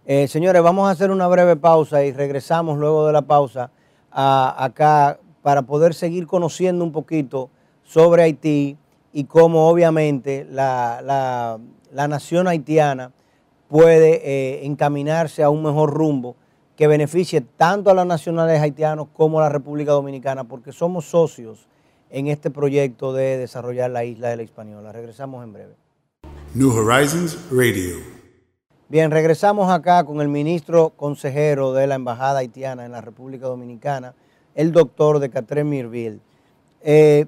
Eh, 0.07 0.26
señores, 0.28 0.62
vamos 0.62 0.88
a 0.88 0.90
hacer 0.92 1.11
una 1.11 1.26
breve 1.28 1.57
pausa 1.57 2.04
y 2.04 2.12
regresamos 2.12 2.78
luego 2.78 3.07
de 3.07 3.12
la 3.12 3.23
pausa 3.23 3.71
a- 4.11 4.64
acá 4.64 5.19
para 5.42 5.62
poder 5.62 5.95
seguir 5.95 6.26
conociendo 6.26 6.85
un 6.85 6.92
poquito 6.92 7.50
sobre 7.83 8.23
Haití 8.23 8.76
y 9.12 9.25
cómo 9.25 9.69
obviamente 9.69 10.47
la, 10.50 11.00
la- 11.02 11.59
la 11.92 12.09
nación 12.09 12.49
haitiana 12.49 13.12
puede 13.69 14.21
eh, 14.25 14.64
encaminarse 14.66 15.42
a 15.42 15.50
un 15.50 15.62
mejor 15.62 15.90
rumbo 15.92 16.37
que 16.82 16.88
beneficie 16.88 17.40
tanto 17.42 17.90
a 17.90 17.94
los 17.94 18.04
nacionales 18.04 18.60
haitianos 18.60 19.06
como 19.12 19.38
a 19.38 19.42
la 19.44 19.48
República 19.48 19.92
Dominicana, 19.92 20.42
porque 20.42 20.72
somos 20.72 21.04
socios 21.04 21.68
en 22.10 22.26
este 22.26 22.50
proyecto 22.50 23.12
de 23.12 23.38
desarrollar 23.38 23.88
la 23.92 24.02
isla 24.02 24.30
de 24.30 24.36
la 24.38 24.42
Hispaniola. 24.42 24.90
Regresamos 24.90 25.44
en 25.44 25.52
breve. 25.52 25.76
New 26.54 26.72
Horizons 26.72 27.38
Radio. 27.52 27.98
Bien, 28.88 29.12
regresamos 29.12 29.70
acá 29.70 30.02
con 30.02 30.20
el 30.20 30.26
ministro 30.26 30.90
consejero 30.96 31.72
de 31.72 31.86
la 31.86 31.94
Embajada 31.94 32.40
Haitiana 32.40 32.84
en 32.84 32.90
la 32.90 33.00
República 33.00 33.46
Dominicana, 33.46 34.16
el 34.56 34.72
doctor 34.72 35.20
de 35.20 35.30
Catrén 35.30 35.68
Mirville. 35.68 36.18
Eh, 36.80 37.26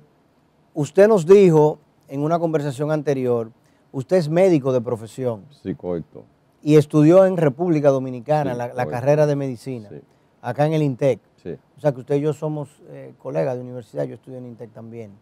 usted 0.72 1.06
nos 1.06 1.26
dijo 1.26 1.78
en 2.08 2.22
una 2.24 2.40
conversación 2.40 2.90
anterior, 2.90 3.52
usted 3.92 4.16
es 4.16 4.28
médico 4.28 4.72
de 4.72 4.80
profesión 4.80 5.44
Sí, 5.62 5.76
correcto. 5.76 6.24
Y 6.64 6.76
estudió 6.76 7.26
en 7.26 7.36
República 7.36 7.90
Dominicana 7.90 8.52
Sí, 8.52 8.58
la, 8.74 8.86
carrera 8.86 9.26
de 9.26 9.36
medicina, 9.36 9.90
Sí. 9.90 10.00
acá 10.40 10.66
en 10.66 10.72
el 10.72 10.82
INTEC. 10.82 11.20
Sí, 11.42 11.56
O 11.76 11.80
sea 11.80 11.92
que 11.92 12.00
usted 12.00 12.16
y 12.16 12.20
yo 12.22 12.32
somos 12.32 12.70
eh, 12.88 13.12
colegas 13.18 13.56
de 13.56 13.60
universidad, 13.60 14.04
yo 14.04 14.14
estudio 14.14 14.38
en 14.38 14.46
INTEC 14.46 14.72
también. 14.72 15.12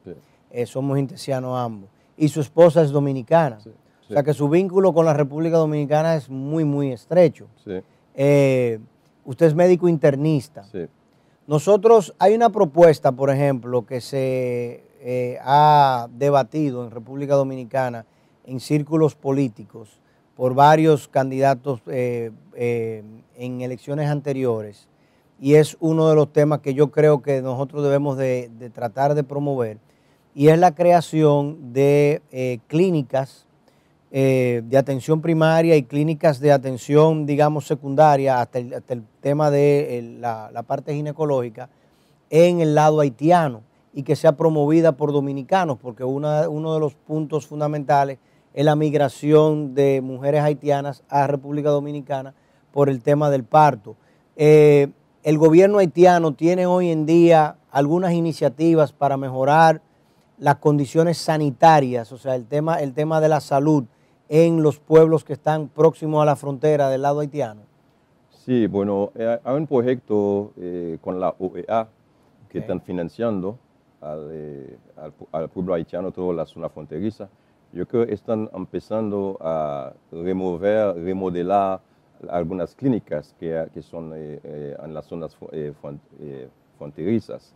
Eh, 0.52 0.66
somos 0.66 0.96
intesianos 1.00 1.58
ambos. 1.58 1.90
Y 2.16 2.28
su 2.28 2.40
esposa 2.40 2.80
es 2.82 2.92
dominicana. 2.92 3.58
O 4.08 4.12
sea 4.12 4.22
que 4.22 4.32
su 4.32 4.48
vínculo 4.48 4.92
con 4.94 5.04
la 5.04 5.14
República 5.14 5.56
Dominicana 5.56 6.14
es 6.14 6.30
muy, 6.30 6.64
muy 6.64 6.92
estrecho. 6.92 7.48
Eh, 8.14 8.78
usted 9.24 9.46
es 9.46 9.54
médico 9.54 9.88
internista. 9.88 10.64
Nosotros, 11.48 12.14
hay 12.20 12.34
una 12.36 12.50
propuesta, 12.50 13.10
por 13.10 13.30
ejemplo, 13.30 13.84
que 13.84 14.00
se 14.00 14.84
ha 15.42 16.06
debatido 16.12 16.84
en 16.84 16.92
República 16.92 17.34
Dominicana 17.34 18.06
en 18.44 18.60
círculos 18.60 19.16
políticos 19.16 19.98
por 20.42 20.54
varios 20.54 21.06
candidatos 21.06 21.82
eh, 21.86 22.32
eh, 22.56 23.04
en 23.36 23.60
elecciones 23.60 24.10
anteriores. 24.10 24.88
Y 25.40 25.54
es 25.54 25.76
uno 25.78 26.08
de 26.08 26.16
los 26.16 26.32
temas 26.32 26.58
que 26.58 26.74
yo 26.74 26.90
creo 26.90 27.22
que 27.22 27.40
nosotros 27.40 27.84
debemos 27.84 28.18
de, 28.18 28.50
tratar 28.74 29.14
de 29.14 29.22
promover. 29.22 29.78
Y 30.34 30.48
es 30.48 30.58
la 30.58 30.74
creación 30.74 31.72
de 31.72 32.22
eh, 32.32 32.58
clínicas 32.66 33.46
de 34.10 34.76
atención 34.76 35.20
primaria 35.22 35.76
y 35.76 35.84
clínicas 35.84 36.40
de 36.40 36.50
atención, 36.50 37.24
digamos, 37.24 37.68
secundaria, 37.68 38.40
hasta 38.40 38.58
el, 38.58 38.74
hasta 38.74 38.94
el 38.94 39.04
tema 39.20 39.48
de 39.52 40.16
la 40.18 40.64
parte 40.66 40.92
ginecológica, 40.92 41.68
en 42.30 42.60
el 42.60 42.74
lado 42.74 42.98
haitiano 42.98 43.62
y 43.94 44.02
que 44.02 44.16
sea 44.16 44.32
promovida 44.32 44.90
por 44.90 45.12
dominicanos, 45.12 45.78
porque 45.80 46.02
una- 46.02 46.48
uno 46.48 46.74
de 46.74 46.80
los 46.80 46.94
puntos 46.94 47.46
fundamentales 47.46 48.18
es 48.54 48.64
la 48.64 48.76
migración 48.76 49.74
de 49.74 50.00
mujeres 50.00 50.42
haitianas 50.42 51.02
a 51.08 51.26
República 51.26 51.70
Dominicana 51.70 52.34
por 52.72 52.88
el 52.88 53.02
tema 53.02 53.30
del 53.30 53.44
parto. 53.44 53.96
Eh, 54.36 54.88
el 55.22 55.38
gobierno 55.38 55.78
haitiano 55.78 56.32
tiene 56.32 56.66
hoy 56.66 56.90
en 56.90 57.06
día 57.06 57.56
algunas 57.70 58.12
iniciativas 58.12 58.92
para 58.92 59.16
mejorar 59.16 59.80
las 60.38 60.56
condiciones 60.56 61.18
sanitarias, 61.18 62.10
o 62.12 62.18
sea, 62.18 62.34
el 62.34 62.46
tema, 62.46 62.80
el 62.80 62.94
tema 62.94 63.20
de 63.20 63.28
la 63.28 63.40
salud 63.40 63.84
en 64.28 64.62
los 64.62 64.80
pueblos 64.80 65.24
que 65.24 65.34
están 65.34 65.68
próximos 65.68 66.22
a 66.22 66.24
la 66.24 66.36
frontera 66.36 66.88
del 66.88 67.02
lado 67.02 67.20
haitiano. 67.20 67.62
Sí, 68.30 68.66
bueno, 68.66 69.12
eh, 69.14 69.38
hay 69.44 69.56
un 69.56 69.66
proyecto 69.66 70.52
eh, 70.56 70.98
con 71.00 71.20
la 71.20 71.34
OEA 71.38 71.86
que 72.48 72.58
están 72.58 72.80
financiando 72.80 73.56
al, 74.00 74.28
eh, 74.32 74.76
al 75.30 75.48
pueblo 75.48 75.74
haitiano, 75.74 76.10
toda 76.10 76.34
la 76.34 76.44
zona 76.44 76.68
fronteriza. 76.68 77.28
Yo 77.72 77.86
creo 77.86 78.06
que 78.06 78.14
están 78.14 78.50
empezando 78.54 79.38
a 79.40 79.92
remover, 80.10 80.94
remodelar 80.96 81.80
algunas 82.28 82.74
clínicas 82.74 83.34
que, 83.38 83.66
que 83.72 83.82
son 83.82 84.12
eh, 84.14 84.40
eh, 84.44 84.76
en 84.84 84.94
las 84.94 85.06
zonas 85.06 85.36
eh, 85.52 85.72
fron- 85.82 85.98
fronterizas. 86.78 87.54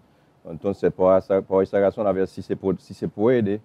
Entonces, 0.49 0.93
por 0.93 1.17
esa, 1.19 1.43
por 1.43 1.63
esa 1.63 1.81
razón, 1.81 2.07
a 2.07 2.13
ver 2.13 2.27
si 2.27 2.41
se, 2.43 2.57
si 2.79 2.95
se 2.95 3.09
puede 3.09 3.61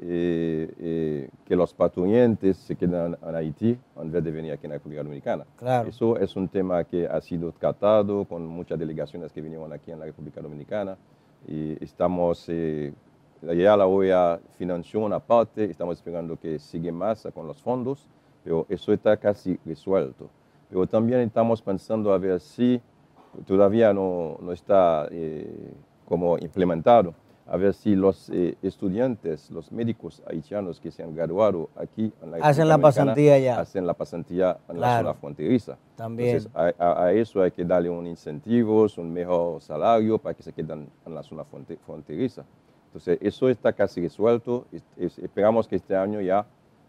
eh, 0.00 0.72
eh, 0.78 1.28
que 1.44 1.56
los 1.56 1.74
patrullantes 1.74 2.56
se 2.58 2.76
queden 2.76 3.16
en 3.20 3.34
Haití 3.34 3.76
en 4.00 4.12
vez 4.12 4.22
de 4.22 4.30
venir 4.30 4.52
aquí 4.52 4.66
en 4.66 4.70
la 4.70 4.76
República 4.76 5.02
Dominicana. 5.02 5.44
Claro. 5.56 5.88
Eso 5.88 6.16
es 6.18 6.36
un 6.36 6.48
tema 6.48 6.84
que 6.84 7.06
ha 7.08 7.20
sido 7.20 7.50
tratado 7.52 8.24
con 8.24 8.46
muchas 8.46 8.78
delegaciones 8.78 9.32
que 9.32 9.40
vinieron 9.40 9.72
aquí 9.72 9.90
en 9.90 9.98
la 9.98 10.04
República 10.04 10.40
Dominicana 10.40 10.96
y 11.48 11.82
estamos, 11.82 12.44
eh, 12.48 12.92
ya 13.42 13.76
la 13.76 13.86
OEA 13.86 14.40
financió 14.56 15.00
una 15.00 15.20
parte, 15.20 15.64
estamos 15.64 15.96
esperando 15.98 16.36
que 16.38 16.58
siga 16.58 16.92
más 16.92 17.26
con 17.34 17.46
los 17.46 17.60
fondos, 17.62 18.08
pero 18.44 18.66
eso 18.68 18.92
está 18.92 19.16
casi 19.16 19.58
resuelto. 19.64 20.28
Pero 20.68 20.86
también 20.86 21.20
estamos 21.20 21.62
pensando 21.62 22.12
a 22.12 22.18
ver 22.18 22.40
si 22.40 22.80
todavía 23.46 23.92
no, 23.92 24.36
no 24.40 24.52
está 24.52 25.06
eh, 25.10 25.72
como 26.04 26.38
implementado, 26.38 27.14
a 27.46 27.56
ver 27.56 27.72
si 27.72 27.94
los 27.96 28.28
eh, 28.30 28.56
estudiantes, 28.62 29.50
los 29.50 29.72
médicos 29.72 30.22
haitianos 30.26 30.80
que 30.80 30.90
se 30.90 31.02
han 31.02 31.14
graduado 31.14 31.70
aquí 31.76 32.12
en 32.22 32.30
la 32.32 32.36
Hacen 32.38 32.68
la 32.68 32.78
pasantía 32.78 33.38
ya. 33.38 33.60
hacen 33.60 33.86
la 33.86 33.94
pasantía 33.94 34.58
en 34.68 34.80
la 34.80 34.86
zona 34.98 35.14
fronteriza. 35.14 35.78
También. 35.96 36.36
Entonces, 36.36 36.50
a, 36.54 36.72
a- 36.84 37.04
a 37.06 37.12
eso 37.12 37.40
hay 37.42 37.50
que 37.50 37.64
darle 37.64 37.88
un 37.88 38.06
incentivo, 38.06 38.86
un 38.98 39.12
mejor 39.12 39.60
salario 39.62 40.18
para 40.18 40.34
que 40.34 40.42
se 40.42 40.52
queden 40.52 40.88
en 41.06 41.14
la 41.14 41.22
zona 41.22 41.44
fronte- 41.44 41.78
fronteriza. 41.86 42.44
Entonces, 42.88 43.18
eso 43.20 43.48
está 43.48 43.72
casi 43.72 44.00
resuelto. 44.00 44.64
Es- 44.72 44.82
es- 44.96 45.18
esperamos 45.18 45.68
que 45.68 45.76
este 45.76 45.94
año 45.96 46.20
ya 46.20 46.44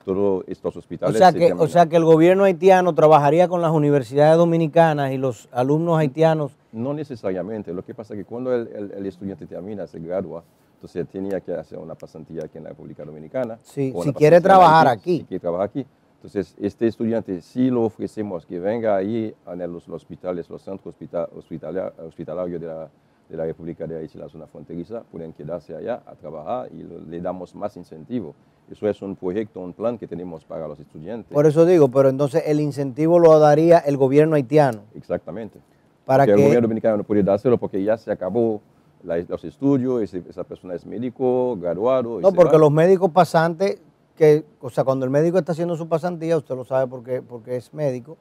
todos 0.05 0.43
estos 0.47 0.75
O 0.75 0.79
hospitales 0.79 1.17
sea, 1.17 1.31
se 1.31 1.37
que, 1.37 1.53
o 1.53 1.67
sea 1.67 1.85
que 1.87 1.97
el 1.97 2.05
gobierno 2.05 2.45
haitiano 2.45 2.95
trabajaría 2.95 3.47
con 3.47 3.61
las 3.61 3.71
universidades 3.71 4.37
dominicanas 4.37 5.11
y 5.11 5.17
los 5.17 5.49
alumnos 5.51 5.99
haitianos. 5.99 6.53
No 6.71 6.93
necesariamente. 6.93 7.73
Lo 7.73 7.83
que 7.83 7.93
pasa 7.93 8.13
es 8.13 8.19
que 8.19 8.25
cuando 8.25 8.53
el, 8.55 8.67
el- 8.69 8.91
el 8.93 9.05
estudiante 9.05 9.45
termina, 9.45 9.85
se 9.87 9.99
gradúa, 9.99 10.41
entonces 10.75 11.05
tenía 11.09 11.41
que 11.41 11.53
hacer 11.53 11.77
una 11.77 11.95
pasantía 11.95 12.43
aquí 12.45 12.57
en 12.57 12.63
la 12.63 12.69
República 12.69 13.03
Dominicana. 13.03 13.59
Sí, 13.61 13.91
o 13.93 14.03
si 14.03 14.13
quiere 14.13 14.39
trabajar 14.39 14.87
Haití, 14.87 14.99
aquí. 15.01 15.17
Si 15.19 15.25
quiere 15.25 15.41
trabajar 15.41 15.65
aquí. 15.67 15.85
Entonces, 16.15 16.55
este 16.59 16.87
estudiante, 16.87 17.41
si 17.41 17.69
lo 17.69 17.83
ofrecemos 17.83 18.45
que 18.45 18.59
venga 18.59 18.95
ahí 18.95 19.33
en 19.47 19.59
los, 19.59 19.87
los 19.87 20.01
hospitales, 20.01 20.49
los 20.49 20.61
centros 20.61 20.95
hospita- 20.95 21.29
hospitala- 21.35 21.93
hospitalarios 22.05 22.59
de 22.61 22.67
la, 22.67 22.89
de 23.29 23.37
la 23.37 23.45
República 23.45 23.85
de 23.85 23.97
Haití, 23.97 24.17
la 24.17 24.27
zona 24.27 24.47
fronteriza, 24.47 25.03
pueden 25.11 25.33
quedarse 25.33 25.75
allá 25.75 26.01
a 26.05 26.15
trabajar 26.15 26.69
y 26.73 26.83
le 27.09 27.21
damos 27.21 27.53
más 27.55 27.77
incentivo. 27.77 28.33
Eso 28.71 28.87
es 28.87 29.01
un 29.01 29.15
proyecto, 29.15 29.59
un 29.61 29.73
plan 29.73 29.97
que 29.97 30.07
tenemos 30.07 30.43
para 30.43 30.67
los 30.67 30.79
estudiantes. 30.79 31.31
Por 31.33 31.45
eso 31.45 31.65
digo, 31.65 31.89
pero 31.89 32.09
entonces 32.09 32.43
el 32.47 32.59
incentivo 32.59 33.19
lo 33.19 33.37
daría 33.39 33.79
el 33.79 33.97
gobierno 33.97 34.35
haitiano. 34.35 34.81
Exactamente. 34.95 35.59
Para 36.05 36.23
Porque 36.23 36.35
que- 36.35 36.41
el 36.41 36.47
gobierno 36.47 36.67
dominicano 36.67 36.97
no 36.97 37.03
puede 37.03 37.21
dárselo 37.23 37.57
porque 37.59 37.83
ya 37.83 37.97
se 37.97 38.11
acabó 38.11 38.61
la- 39.03 39.17
los 39.27 39.43
estudios, 39.45 40.01
ese- 40.01 40.23
esa 40.27 40.43
persona 40.43 40.73
es 40.73 40.85
médico, 40.85 41.55
graduado. 41.57 42.19
No, 42.19 42.31
porque 42.31 42.53
va. 42.55 42.59
los 42.59 42.71
médicos 42.71 43.11
pasantes, 43.11 43.79
que, 44.15 44.43
o 44.59 44.69
sea, 44.69 44.83
cuando 44.83 45.05
el 45.05 45.11
médico 45.11 45.37
está 45.37 45.51
haciendo 45.53 45.75
su 45.77 45.87
pasantía, 45.87 46.35
usted 46.35 46.55
lo 46.55 46.65
sabe 46.65 46.87
porque, 46.87 47.21
porque 47.21 47.55
es 47.57 47.73
médico, 47.73 48.17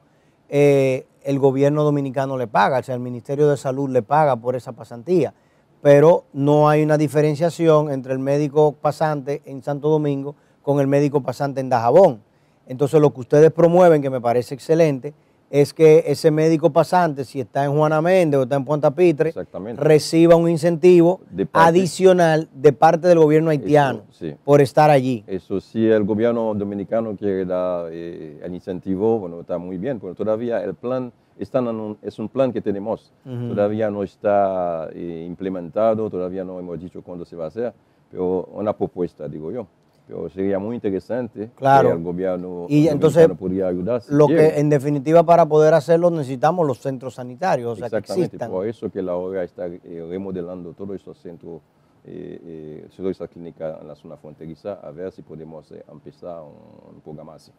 eh, 0.49 1.05
el 1.23 1.39
gobierno 1.39 1.83
dominicano 1.83 2.37
le 2.37 2.47
paga, 2.47 2.79
o 2.79 2.83
sea, 2.83 2.95
el 2.95 3.01
Ministerio 3.01 3.47
de 3.49 3.57
Salud 3.57 3.89
le 3.89 4.01
paga 4.01 4.35
por 4.35 4.55
esa 4.55 4.71
pasantía. 4.71 5.33
Pero 5.81 6.25
no 6.33 6.67
hay 6.67 6.83
una 6.83 6.97
diferenciación 6.97 7.91
entre 7.91 8.13
el 8.13 8.19
médico 8.19 8.73
pasante 8.73 9.41
en 9.45 9.63
Santo 9.63 9.89
Domingo 9.89 10.35
con 10.61 10.79
el 10.79 10.87
médico 10.87 11.21
pasante 11.21 11.61
en 11.61 11.69
Dajabón. 11.69 12.21
Entonces, 12.67 12.99
lo 12.99 13.13
que 13.13 13.21
ustedes 13.21 13.51
promueven, 13.51 14.01
que 14.01 14.09
me 14.09 14.19
parece 14.21 14.55
excelente, 14.55 15.13
es 15.49 15.73
que 15.73 16.03
ese 16.05 16.29
médico 16.31 16.69
pasante, 16.69 17.25
si 17.25 17.39
está 17.39 17.65
en 17.65 17.71
Juana 17.73 18.01
Méndez 18.01 18.39
o 18.39 18.43
está 18.43 18.55
en 18.55 18.65
Puerto 18.65 18.91
Pitre, 18.91 19.33
reciba 19.77 20.35
un 20.35 20.49
incentivo 20.49 21.21
De 21.29 21.45
parte- 21.45 21.69
adicional 21.79 22.47
de 22.53 22.71
parte 22.73 23.07
del 23.07 23.17
gobierno 23.19 23.49
haitiano 23.49 24.03
Eso, 24.09 24.25
sí. 24.25 24.35
por 24.43 24.61
estar 24.61 24.89
allí. 24.89 25.23
Eso, 25.27 25.59
si 25.59 25.87
el 25.87 26.03
gobierno 26.03 26.53
dominicano 26.53 27.15
quiere 27.15 27.45
dar 27.45 27.87
eh, 27.91 28.39
el 28.43 28.53
incentivo, 28.53 29.19
bueno, 29.19 29.41
está 29.41 29.57
muy 29.57 29.77
bien, 29.77 29.99
pero 29.99 30.13
todavía 30.13 30.63
el 30.63 30.75
plan 30.75 31.11
está 31.37 31.59
en 31.59 31.67
un- 31.69 31.97
es 32.01 32.19
un 32.19 32.29
plan 32.29 32.51
que 32.51 32.61
tenemos. 32.61 33.11
Todavía 33.23 33.89
no 33.89 34.03
está 34.03 34.89
eh, 34.93 35.25
implementado, 35.27 36.09
todavía 36.09 36.43
no 36.43 36.59
hemos 36.59 36.79
dicho 36.79 37.01
cuándo 37.01 37.25
se 37.25 37.35
va 37.35 37.45
a 37.45 37.47
hacer, 37.47 37.73
pero 38.11 38.47
una 38.53 38.73
propuesta, 38.73 39.27
digo 39.27 39.51
yo. 39.51 39.65
Pero 40.09 40.27
sería 40.29 40.57
muy 40.57 40.73
interesante 40.75 41.51
Claro. 41.55 41.89
que 41.89 41.95
el 41.97 42.03
gobierno 42.03 42.65
Y 42.67 42.87
entonces, 42.87 43.27
podría 43.37 43.67
ayudar. 43.67 44.01
si 44.01 44.11
Lo 44.11 44.25
que 44.25 44.59
en 44.59 44.67
definitiva 44.67 45.21
para 45.21 45.45
poder 45.45 45.75
hacerlo 45.75 46.09
necesitamos 46.09 46.65
los 46.65 46.79
centros 46.79 47.13
sanitarios, 47.13 47.73
o 47.73 47.75
sea, 47.75 47.89
que 47.91 47.97
Exactamente, 47.97 48.39
por 48.47 48.67
eso 48.67 48.89
que 48.89 49.03
la 49.03 49.15
OEA 49.15 49.43
está 49.43 49.67
eh, 49.67 49.79
remodelando 50.09 50.73
todos 50.73 50.95
esos 50.95 51.15
centros, 51.19 51.61
eh, 52.05 52.39
eh, 52.43 52.87
todas 52.97 53.11
esas 53.11 53.29
clínicas 53.29 53.79
en 53.79 53.87
la 53.87 53.93
zona 53.95 54.17
fronteriza, 54.17 54.73
a 54.81 54.89
ver 54.89 55.11
si 55.11 55.21
podemos 55.21 55.71
eh, 55.71 55.83
empezar 55.91 56.41
un, 56.41 56.95
un 56.95 57.01
programa 57.01 57.35
así. 57.35 57.51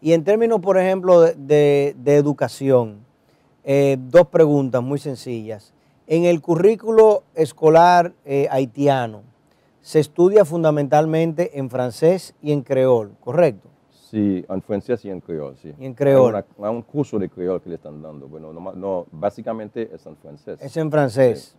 Y 0.00 0.12
en 0.12 0.22
términos, 0.22 0.60
por 0.60 0.78
ejemplo, 0.78 1.20
de, 1.20 1.34
de- 1.34 1.96
de 1.98 2.14
educación, 2.14 2.98
eh, 3.64 3.96
dos 3.98 4.28
preguntas 4.28 4.80
muy 4.84 5.00
sencillas. 5.00 5.72
En 6.06 6.24
el 6.26 6.40
currículo 6.40 7.24
escolar 7.34 8.12
eh, 8.24 8.46
haitiano, 8.52 9.22
se 9.88 10.00
estudia 10.00 10.44
fundamentalmente 10.44 11.58
en 11.58 11.70
francés 11.70 12.34
y 12.42 12.52
en 12.52 12.60
creol, 12.60 13.12
¿correcto? 13.20 13.70
Sí, 13.90 14.44
en 14.46 14.60
francés 14.60 15.02
y 15.06 15.08
en 15.10 15.18
creol, 15.22 15.56
sí. 15.56 15.72
Y 15.80 15.86
en 15.86 15.94
creol. 15.94 16.36
Hay, 16.36 16.42
una- 16.58 16.68
hay 16.68 16.74
un 16.76 16.82
curso 16.82 17.18
de 17.18 17.30
creol 17.30 17.58
que 17.62 17.70
le 17.70 17.76
están 17.76 18.02
dando. 18.02 18.28
Bueno, 18.28 18.52
no, 18.52 18.72
no, 18.74 19.06
básicamente 19.10 19.88
es 19.90 20.04
en 20.04 20.14
francés. 20.18 20.58
Es 20.60 20.76
en 20.76 20.90
francés. 20.90 21.56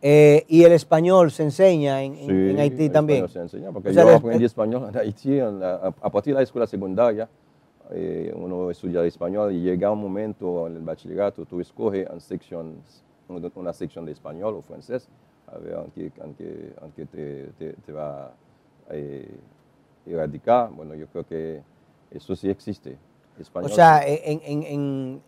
Eh, 0.00 0.44
y 0.46 0.62
el 0.62 0.70
español 0.70 1.32
se 1.32 1.42
enseña 1.42 2.00
en, 2.00 2.14
Sí, 2.14 2.30
en 2.30 2.60
Haití 2.60 2.84
el 2.86 2.92
también. 2.92 3.28
se 3.28 3.40
enseña, 3.40 3.72
porque 3.72 3.88
O 3.88 3.92
sea, 3.92 4.04
yo 4.04 4.14
aprendí 4.14 4.44
español 4.44 4.88
en 4.90 4.96
Haití 4.96 5.36
en 5.40 5.58
la- 5.58 5.92
a, 6.00 6.10
partir 6.12 6.34
de 6.34 6.38
la 6.38 6.44
escuela 6.44 6.66
secundaria. 6.68 7.28
eh, 7.90 8.32
uno 8.36 8.70
estudia 8.70 9.02
español 9.02 9.50
y 9.52 9.62
llega 9.62 9.90
un 9.90 10.00
momento 10.00 10.66
en 10.68 10.76
el 10.76 10.82
bachillerato, 10.82 11.44
tú 11.46 11.58
escoges 11.58 12.06
una 13.56 13.72
sección 13.72 14.04
de 14.06 14.12
español 14.12 14.54
o 14.56 14.62
francés, 14.62 15.08
a 15.54 15.58
ver 15.58 15.74
en 15.84 15.90
qué, 15.92 16.12
en 16.24 16.34
qué- 16.34 16.72
en 16.82 16.92
qué 16.92 17.06
te, 17.06 17.44
te- 17.58 17.72
te 17.84 17.92
va 17.92 18.26
a 18.26 18.30
eh, 18.90 19.28
erradicar. 20.06 20.70
Bueno, 20.70 20.94
yo 20.94 21.06
creo 21.08 21.24
que 21.26 21.62
eso 22.10 22.34
sí 22.36 22.48
existe. 22.48 22.96
O 23.38 23.40
Español, 23.42 23.70
sea, 23.70 24.02
sí. 24.02 24.18
en, 24.24 24.40
en- 24.44 24.62
en- 24.64 25.22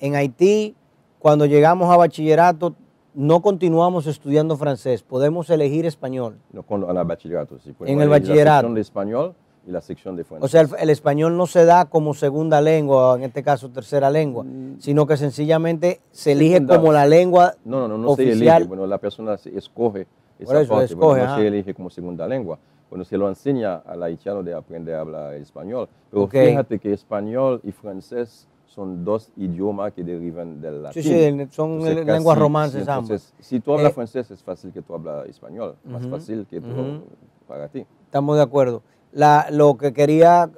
en 0.00 0.14
Haití, 0.14 0.74
cuando 1.18 1.46
llegamos 1.46 1.90
a 1.90 1.96
bachillerato, 1.96 2.74
no 3.14 3.42
continuamos 3.42 4.06
estudiando 4.06 4.56
francés, 4.56 5.02
podemos 5.02 5.50
elegir 5.50 5.84
español. 5.84 6.38
No, 6.52 6.64
en 6.70 6.96
el 6.96 7.04
bachillerato, 7.04 7.58
sí. 7.58 7.72
Pues, 7.76 7.90
En 7.90 8.00
el 8.00 8.08
bachillerato. 8.08 8.68
La 8.68 8.74
de 8.74 8.80
español 8.80 9.34
y 9.66 9.70
la 9.70 9.80
sección 9.80 10.16
de 10.16 10.24
francés. 10.24 10.44
O 10.44 10.48
sea, 10.48 10.62
el, 10.62 10.68
el 10.78 10.90
español 10.90 11.36
no 11.36 11.46
se 11.46 11.64
da 11.64 11.84
como 11.84 12.14
segunda 12.14 12.60
lengua, 12.60 13.14
en 13.16 13.24
este 13.24 13.42
caso 13.42 13.68
tercera 13.70 14.10
lengua, 14.10 14.44
sino 14.78 15.06
que 15.06 15.16
sencillamente 15.16 16.00
se 16.10 16.32
elige 16.32 16.64
como 16.66 16.92
la 16.92 17.06
lengua 17.06 17.54
No, 17.64 17.80
no, 17.80 17.88
no, 17.88 17.98
no 17.98 18.16
se 18.16 18.22
oficial. 18.22 18.56
elige. 18.62 18.68
Bueno, 18.68 18.86
la 18.86 18.98
persona 18.98 19.36
se 19.36 19.56
escoge 19.56 20.06
esa 20.38 20.52
Por 20.52 20.62
eso, 20.62 20.70
parte, 20.72 20.84
escoge, 20.86 21.06
bueno, 21.20 21.26
no 21.26 21.36
se 21.36 21.46
elige 21.46 21.74
como 21.74 21.90
segunda 21.90 22.26
lengua. 22.26 22.58
Bueno, 22.88 23.04
se 23.04 23.16
lo 23.16 23.28
enseña 23.28 23.76
al 23.76 24.02
haitiano 24.02 24.42
de 24.42 24.54
aprender 24.54 24.94
a 24.96 25.00
hablar 25.02 25.34
español. 25.34 25.88
Pero 26.10 26.22
Ok. 26.24 26.32
fíjate 26.32 26.78
que 26.78 26.92
español 26.92 27.60
y 27.62 27.70
francés 27.70 28.48
son 28.66 29.04
dos 29.04 29.30
idiomas 29.36 29.92
que 29.92 30.02
derivan 30.02 30.60
del 30.60 30.82
latín. 30.82 31.02
sí, 31.02 31.46
son 31.50 31.84
lenguas 31.84 32.38
romances 32.38 32.80
entonces, 32.80 33.34
Si 33.40 33.60
tú 33.60 33.72
hablas 33.74 33.90
Eh, 33.92 33.94
francés, 33.94 34.30
es 34.30 34.42
fácil 34.42 34.72
que 34.72 34.80
tú 34.80 34.94
hablas 34.94 35.28
español. 35.28 35.76
Más 35.84 36.06
fácil 36.08 36.46
que 36.48 36.60
tú, 36.60 37.02
para 37.46 37.68
ti. 37.68 37.84
Estamos 38.06 38.36
de 38.36 38.42
acuerdo. 38.42 38.82
Lo 39.12 39.76
que 39.76 39.92
quería 39.92 40.50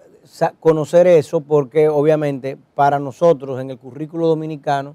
conocer 0.60 1.06
eso 1.06 1.40
porque 1.40 1.88
obviamente 1.88 2.58
para 2.74 2.98
nosotros 2.98 3.60
en 3.60 3.70
el 3.70 3.78
currículo 3.78 4.26
dominicano 4.28 4.94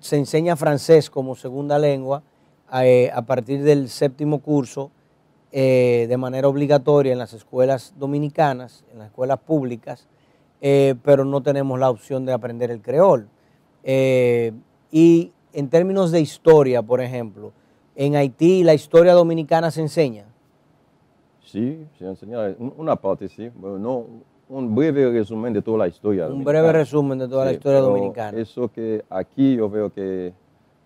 se 0.00 0.16
enseña 0.16 0.56
francés 0.56 1.10
como 1.10 1.34
segunda 1.34 1.78
lengua 1.78 2.22
eh, 2.82 3.10
a 3.14 3.22
partir 3.22 3.62
del 3.62 3.88
séptimo 3.88 4.40
curso 4.40 4.90
eh, 5.52 6.06
de 6.08 6.16
manera 6.16 6.48
obligatoria 6.48 7.12
en 7.12 7.18
las 7.18 7.32
escuelas 7.32 7.94
dominicanas, 7.98 8.84
en 8.92 8.98
las 8.98 9.08
escuelas 9.08 9.38
públicas, 9.38 10.06
eh, 10.60 10.94
pero 11.02 11.24
no 11.24 11.42
tenemos 11.42 11.78
la 11.78 11.90
opción 11.90 12.26
de 12.26 12.32
aprender 12.32 12.70
el 12.70 12.82
creol. 12.82 13.28
Y 14.90 15.32
en 15.52 15.68
términos 15.68 16.10
de 16.12 16.20
historia, 16.20 16.82
por 16.82 17.00
ejemplo, 17.00 17.52
en 17.96 18.16
Haití 18.16 18.62
la 18.64 18.74
historia 18.74 19.14
dominicana 19.14 19.70
se 19.70 19.80
enseña. 19.80 20.27
Sí, 21.50 21.86
se 21.98 22.06
enseña 22.06 22.40
un- 22.58 22.74
una 22.76 22.96
parte, 22.96 23.28
sí. 23.28 23.50
Bueno, 23.54 23.78
no, 23.78 24.04
un 24.50 24.74
breve 24.74 25.10
resumen 25.10 25.52
de 25.52 25.62
toda 25.62 25.78
la 25.78 25.88
historia. 25.88 26.24
Un 26.26 26.32
dominicana. 26.32 26.60
breve 26.60 26.72
resumen 26.78 27.18
de 27.18 27.28
toda 27.28 27.44
la 27.46 27.52
historia 27.52 27.80
dominicana. 27.80 28.38
Eso 28.38 28.68
que 28.68 29.02
aquí 29.08 29.56
yo 29.56 29.68
veo 29.70 29.90
que 29.92 30.32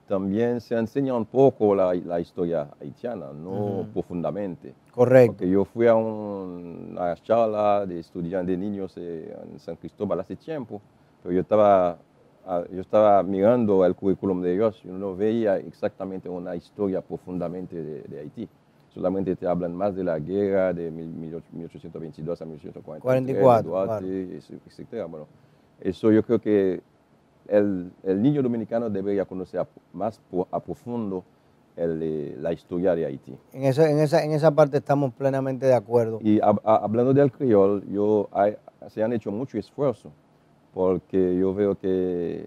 también 0.06 0.60
se 0.60 0.76
enseña 0.76 1.14
un 1.14 1.24
poco 1.24 1.74
la, 1.74 1.94
la 1.94 2.20
historia 2.20 2.68
haitiana, 2.80 3.32
no 3.32 3.86
profundamente. 3.92 4.74
Correcto. 4.92 5.32
Porque 5.32 5.48
yo 5.50 5.64
fui 5.64 5.86
a 5.86 5.94
un- 5.94 6.90
una 6.92 7.14
charla 7.16 7.84
de 7.86 8.00
estudiantes 8.00 8.56
de 8.58 8.64
niños 8.64 8.96
en 8.96 9.58
San 9.58 9.76
Cristóbal 9.76 10.20
hace 10.20 10.36
tiempo, 10.36 10.80
pero 11.22 11.34
yo 11.34 11.40
estaba, 11.40 11.98
yo 12.70 12.80
estaba 12.80 13.22
mirando 13.22 13.84
el 13.86 13.94
currículum 13.94 14.42
de 14.42 14.54
ellos 14.54 14.80
y 14.84 14.88
no 14.88 15.16
veía 15.16 15.56
exactamente 15.56 16.28
una 16.28 16.54
historia 16.56 17.00
profundamente 17.00 17.82
de, 17.82 18.02
de 18.02 18.20
Haití. 18.20 18.48
Solamente 18.94 19.34
te 19.36 19.46
hablan 19.46 19.74
más 19.74 19.94
de 19.96 20.04
la 20.04 20.18
guerra 20.18 20.72
de 20.74 20.90
mil- 20.90 21.08
mil- 21.08 21.42
1822 21.52 22.42
a 22.42 22.44
1844, 22.44 23.00
44, 23.02 23.70
Duarte, 23.70 24.36
etc. 24.36 25.06
Bueno, 25.08 25.26
eso 25.80 26.12
yo 26.12 26.22
creo 26.22 26.38
que 26.40 26.82
el, 27.48 27.90
el 28.02 28.22
niño 28.22 28.42
dominicano 28.42 28.90
debería 28.90 29.24
conocer 29.24 29.60
a- 29.60 29.68
más 29.94 30.20
a 30.50 30.60
profundo 30.60 31.24
el, 31.74 32.42
la 32.42 32.52
historia 32.52 32.94
de 32.94 33.06
Haití. 33.06 33.34
En 33.54 33.62
esa, 33.64 33.90
en, 33.90 33.98
esa, 33.98 34.22
en 34.24 34.32
esa 34.32 34.50
parte 34.54 34.76
estamos 34.76 35.14
plenamente 35.14 35.64
de 35.64 35.74
acuerdo. 35.74 36.18
Y 36.22 36.38
a- 36.40 36.54
hablando 36.62 37.14
del 37.14 37.32
criol, 37.32 37.82
yo, 37.90 38.28
hay- 38.32 38.56
se 38.88 39.02
han 39.02 39.14
hecho 39.14 39.30
mucho 39.32 39.56
esfuerzo, 39.56 40.12
porque 40.74 41.34
yo 41.38 41.54
veo 41.54 41.76
que 41.78 42.44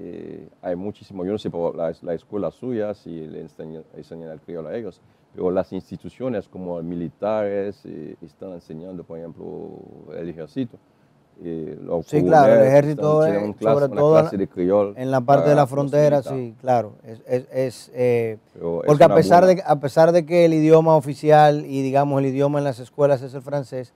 eh, 0.00 0.48
hay 0.62 0.76
muchísimo, 0.76 1.24
yo 1.24 1.32
no 1.32 1.38
sé 1.38 1.50
por 1.50 1.74
la, 1.74 1.92
la 2.02 2.14
escuela 2.14 2.50
suya 2.52 2.94
si 2.94 3.26
le 3.26 3.40
enseñan, 3.40 3.82
enseñan 3.96 4.30
el 4.30 4.40
criol 4.40 4.66
a 4.68 4.76
ellos, 4.76 5.00
pero 5.34 5.50
las 5.50 5.72
instituciones 5.72 6.46
como 6.48 6.80
militares 6.82 7.80
eh, 7.84 8.14
están 8.22 8.52
enseñando, 8.52 9.02
por 9.02 9.18
ejemplo, 9.18 9.70
el 10.16 10.28
ejército. 10.28 10.78
eh, 11.40 11.78
los 11.82 12.06
Sí, 12.06 12.22
claro, 12.24 12.52
el 12.54 12.66
ejército 12.66 13.02
están- 13.24 13.50
es, 13.50 13.56
clase- 13.56 13.74
sobre 13.80 13.86
todo 14.00 14.20
clase 14.20 14.36
de 14.36 14.48
criol 14.48 14.94
en 14.96 15.10
la 15.10 15.20
parte 15.20 15.48
de 15.50 15.54
la 15.56 15.66
frontera, 15.66 16.16
sí, 16.34 16.54
claro. 16.60 16.92
Es, 17.04 17.22
porque 18.86 19.04
a 19.04 19.08
pesar, 19.14 19.44
buena- 19.44 19.62
de, 19.62 19.68
a 19.68 19.76
pesar 19.80 20.12
de 20.12 20.26
que 20.26 20.44
el 20.44 20.54
idioma 20.54 20.96
oficial 20.96 21.64
y 21.66 21.82
digamos 21.82 22.20
el 22.20 22.26
idioma 22.26 22.58
en 22.58 22.64
las 22.64 22.78
escuelas 22.80 23.22
es 23.22 23.34
el 23.34 23.42
francés, 23.42 23.94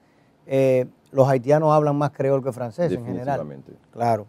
los 1.12 1.29
haitianos 1.29 1.73
hablan 1.73 1.97
más 1.97 2.11
creol 2.12 2.43
que 2.45 2.53
francés 2.53 2.91
en 2.93 3.05
general. 3.07 3.41
Claro. 3.93 4.27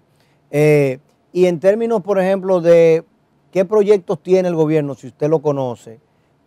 Y 1.33 1.47
en 1.47 1.59
términos, 1.59 2.01
por 2.01 2.19
ejemplo, 2.19 2.61
de 2.61 3.03
qué 3.51 3.65
proyectos 3.65 4.21
tiene 4.21 4.47
el 4.47 4.55
gobierno, 4.55 4.93
si 4.93 5.07
usted 5.07 5.27
lo 5.29 5.41
conoce, 5.41 5.99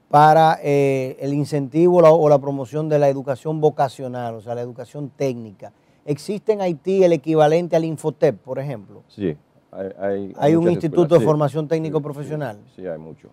para 0.09 0.59
eh, 0.63 1.17
el 1.21 1.35
incentivo 1.35 2.01
la- 2.01 2.13
o 2.13 2.29
la 2.29 2.39
promoción 2.39 2.89
de 2.89 3.01
la 3.01 3.09
educación 3.09 3.61
vocacional, 3.61 4.37
o 4.37 4.41
sea, 4.41 4.55
la 4.55 4.61
educación 4.63 5.11
técnica. 5.17 5.73
¿Existe 6.05 6.53
en 6.53 6.61
Haití 6.61 7.03
el 7.03 7.13
equivalente 7.13 7.75
al 7.75 7.85
Infotep, 7.85 8.37
por 8.41 8.61
ejemplo? 8.61 9.03
Sí, 9.09 9.37
hay, 9.73 9.89
hay, 9.99 10.33
¿Hay 10.39 10.55
un 10.55 10.71
instituto 10.71 11.03
escuelas, 11.03 11.11
de 11.11 11.19
sí, 11.19 11.25
formación 11.25 11.67
técnico 11.69 11.99
sí, 11.99 12.05
profesional? 12.05 12.59
Sí, 12.77 12.87
hay 12.87 12.99
mucho. 12.99 13.29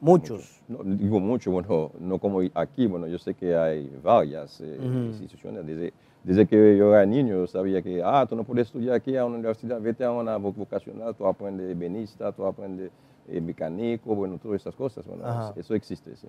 Muchos. 0.00 0.62
No, 0.68 0.78
digo 0.82 1.20
mucho, 1.20 1.50
bueno, 1.50 1.90
no 2.00 2.18
como 2.18 2.40
aquí, 2.54 2.86
bueno, 2.86 3.06
yo 3.06 3.18
sé 3.18 3.34
que 3.34 3.54
hay 3.54 3.90
varias 4.02 4.60
eh, 4.62 4.78
instituciones. 5.08 5.66
Desde, 5.66 5.92
desde 6.26 6.44
que 6.46 6.76
yo 6.76 6.92
era 6.92 7.06
niño, 7.06 7.36
yo 7.36 7.46
sabía 7.46 7.80
que, 7.80 8.02
ah, 8.04 8.26
tú 8.28 8.34
no 8.34 8.42
puedes 8.42 8.66
estudiar 8.66 8.96
aquí 8.96 9.16
a 9.16 9.24
una 9.24 9.36
universidad, 9.36 9.80
vete 9.80 10.04
a 10.04 10.10
una 10.10 10.36
vo- 10.38 10.52
vocacional, 10.52 11.14
tú 11.14 11.24
aprendes 11.24 11.78
benista, 11.78 12.32
tú 12.32 12.44
aprendes 12.44 12.90
eh, 13.28 13.40
mecánico, 13.40 14.12
bueno, 14.14 14.36
todas 14.42 14.60
esas 14.60 14.74
cosas. 14.74 15.06
Bueno, 15.06 15.22
eso 15.56 15.74
existe, 15.74 16.16
sí. 16.16 16.26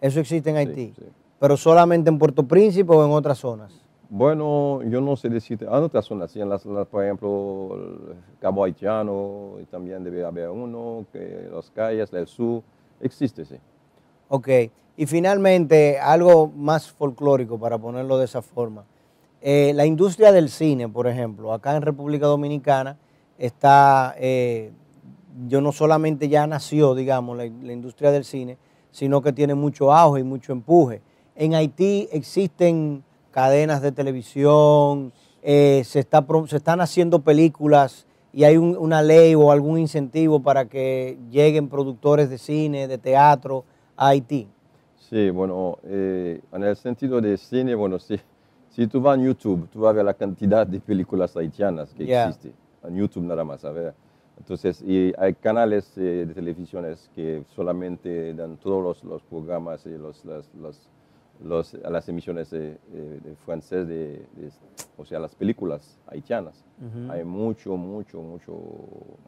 Eso 0.00 0.18
existe 0.18 0.50
en 0.50 0.56
Haití, 0.56 0.92
sí. 0.96 1.04
pero 1.38 1.56
solamente 1.56 2.10
en 2.10 2.18
Puerto 2.18 2.42
Príncipe 2.42 2.92
o 2.92 3.04
en 3.04 3.12
otras 3.12 3.38
zonas. 3.38 3.72
Bueno, 4.10 4.82
yo 4.82 5.00
no 5.00 5.14
sé 5.16 5.28
decirte, 5.28 5.66
en 5.66 5.72
otras 5.72 6.04
zonas, 6.04 6.32
sí, 6.32 6.40
en 6.40 6.48
las, 6.48 6.66
las, 6.66 6.86
por 6.88 7.04
ejemplo, 7.04 7.76
el 7.76 8.14
Cabo 8.40 8.64
Haitiano, 8.64 9.52
y 9.62 9.64
también 9.66 10.02
debe 10.02 10.24
haber 10.24 10.50
uno, 10.50 11.06
que 11.12 11.46
los 11.48 11.70
calles 11.70 12.10
del 12.10 12.26
sur, 12.26 12.60
existe, 13.00 13.44
sí. 13.44 13.54
Ok, 14.28 14.48
y 14.96 15.06
finalmente 15.06 16.00
algo 16.00 16.48
más 16.48 16.90
folclórico 16.90 17.56
para 17.56 17.78
ponerlo 17.78 18.18
de 18.18 18.24
esa 18.24 18.42
forma. 18.42 18.84
Eh, 19.44 19.72
la 19.74 19.84
industria 19.86 20.30
del 20.30 20.48
cine, 20.48 20.88
por 20.88 21.08
ejemplo, 21.08 21.52
acá 21.52 21.74
en 21.74 21.82
República 21.82 22.26
Dominicana 22.26 22.96
está, 23.38 24.14
eh, 24.16 24.70
yo 25.48 25.60
no 25.60 25.72
solamente 25.72 26.28
ya 26.28 26.46
nació, 26.46 26.94
digamos, 26.94 27.36
la, 27.36 27.46
industria 27.46 28.12
del 28.12 28.24
cine, 28.24 28.56
sino 28.92 29.20
que 29.20 29.32
tiene 29.32 29.56
mucho 29.56 29.92
auge 29.92 30.20
y 30.20 30.22
mucho 30.22 30.52
empuje. 30.52 31.02
En 31.34 31.54
Haití 31.54 32.08
existen 32.12 33.02
cadenas 33.32 33.82
de 33.82 33.90
televisión, 33.90 35.12
eh, 35.42 35.82
se, 35.84 35.98
están 35.98 36.80
haciendo 36.80 37.18
películas 37.18 38.06
y 38.32 38.44
hay 38.44 38.56
un- 38.56 38.76
una 38.78 39.02
ley 39.02 39.34
o 39.34 39.50
algún 39.50 39.76
incentivo 39.76 40.40
para 40.40 40.66
que 40.66 41.18
lleguen 41.32 41.68
productores 41.68 42.30
de 42.30 42.38
cine, 42.38 42.86
de 42.86 42.96
teatro 42.96 43.64
a 43.96 44.08
Haití. 44.08 44.46
Sí, 45.10 45.30
bueno, 45.30 45.78
eh, 45.82 46.40
en 46.52 46.62
el 46.62 46.76
sentido 46.76 47.20
de 47.20 47.36
cine, 47.36 47.74
bueno, 47.74 47.98
si, 47.98 48.20
si 48.72 48.86
tú 48.86 49.00
vas 49.00 49.18
en 49.18 49.24
YouTube, 49.26 49.68
tú 49.70 49.80
vas 49.80 49.90
a 49.90 49.92
ver 49.94 50.04
la 50.04 50.14
cantidad 50.14 50.66
de 50.66 50.80
películas 50.80 51.36
haitianas 51.36 51.92
que 51.94 52.06
Ya. 52.06 52.28
existe, 52.28 52.52
en 52.84 52.96
YouTube 52.96 53.24
nada 53.24 53.44
más, 53.44 53.64
a 53.64 53.70
ver. 53.70 53.94
Entonces, 54.38 54.82
y 54.82 55.12
hay 55.18 55.34
canales 55.34 55.92
eh, 55.96 56.24
de 56.26 56.34
televisiones 56.34 57.08
que 57.14 57.44
solamente 57.54 58.32
dan 58.34 58.56
todos 58.56 58.82
los, 58.82 59.04
los 59.04 59.22
programas 59.22 59.84
y 59.86 59.90
los, 59.90 60.24
las, 60.24 60.48
los- 60.60 60.88
los- 61.44 61.74
las 61.74 62.08
emisiones 62.08 62.50
de, 62.50 62.78
de- 62.92 63.20
de 63.20 63.36
francés, 63.44 63.86
de, 63.86 64.24
o 64.96 65.04
sea, 65.04 65.18
las 65.20 65.34
películas 65.34 65.98
haitianas. 66.06 66.64
Hay 67.10 67.24
mucho, 67.24 67.76
mucho, 67.76 68.20
mucho, 68.22 68.52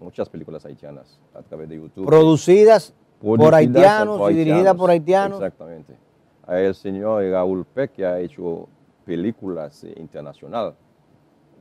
muchas 0.01 0.29
películas 0.29 0.65
haitianas 0.67 1.19
a 1.35 1.43
través 1.43 1.69
de 1.69 1.77
YouTube. 1.77 2.07
Producidas 2.07 2.93
por 3.21 3.55
haitianos 3.55 4.19
por 4.19 4.33
y 4.33 4.37
dirigidas 4.37 4.75
por 4.75 4.91
haitianos. 4.91 5.39
Exactamente. 5.39 5.95
Hay 6.47 6.65
el 6.67 6.75
señor 6.75 7.23
Raúl 7.31 7.65
Peck 7.65 7.93
que 7.93 8.05
ha 8.07 8.19
hecho 8.21 8.69
películas 9.05 9.85
eh, 9.85 9.95
internacionales. 9.97 10.75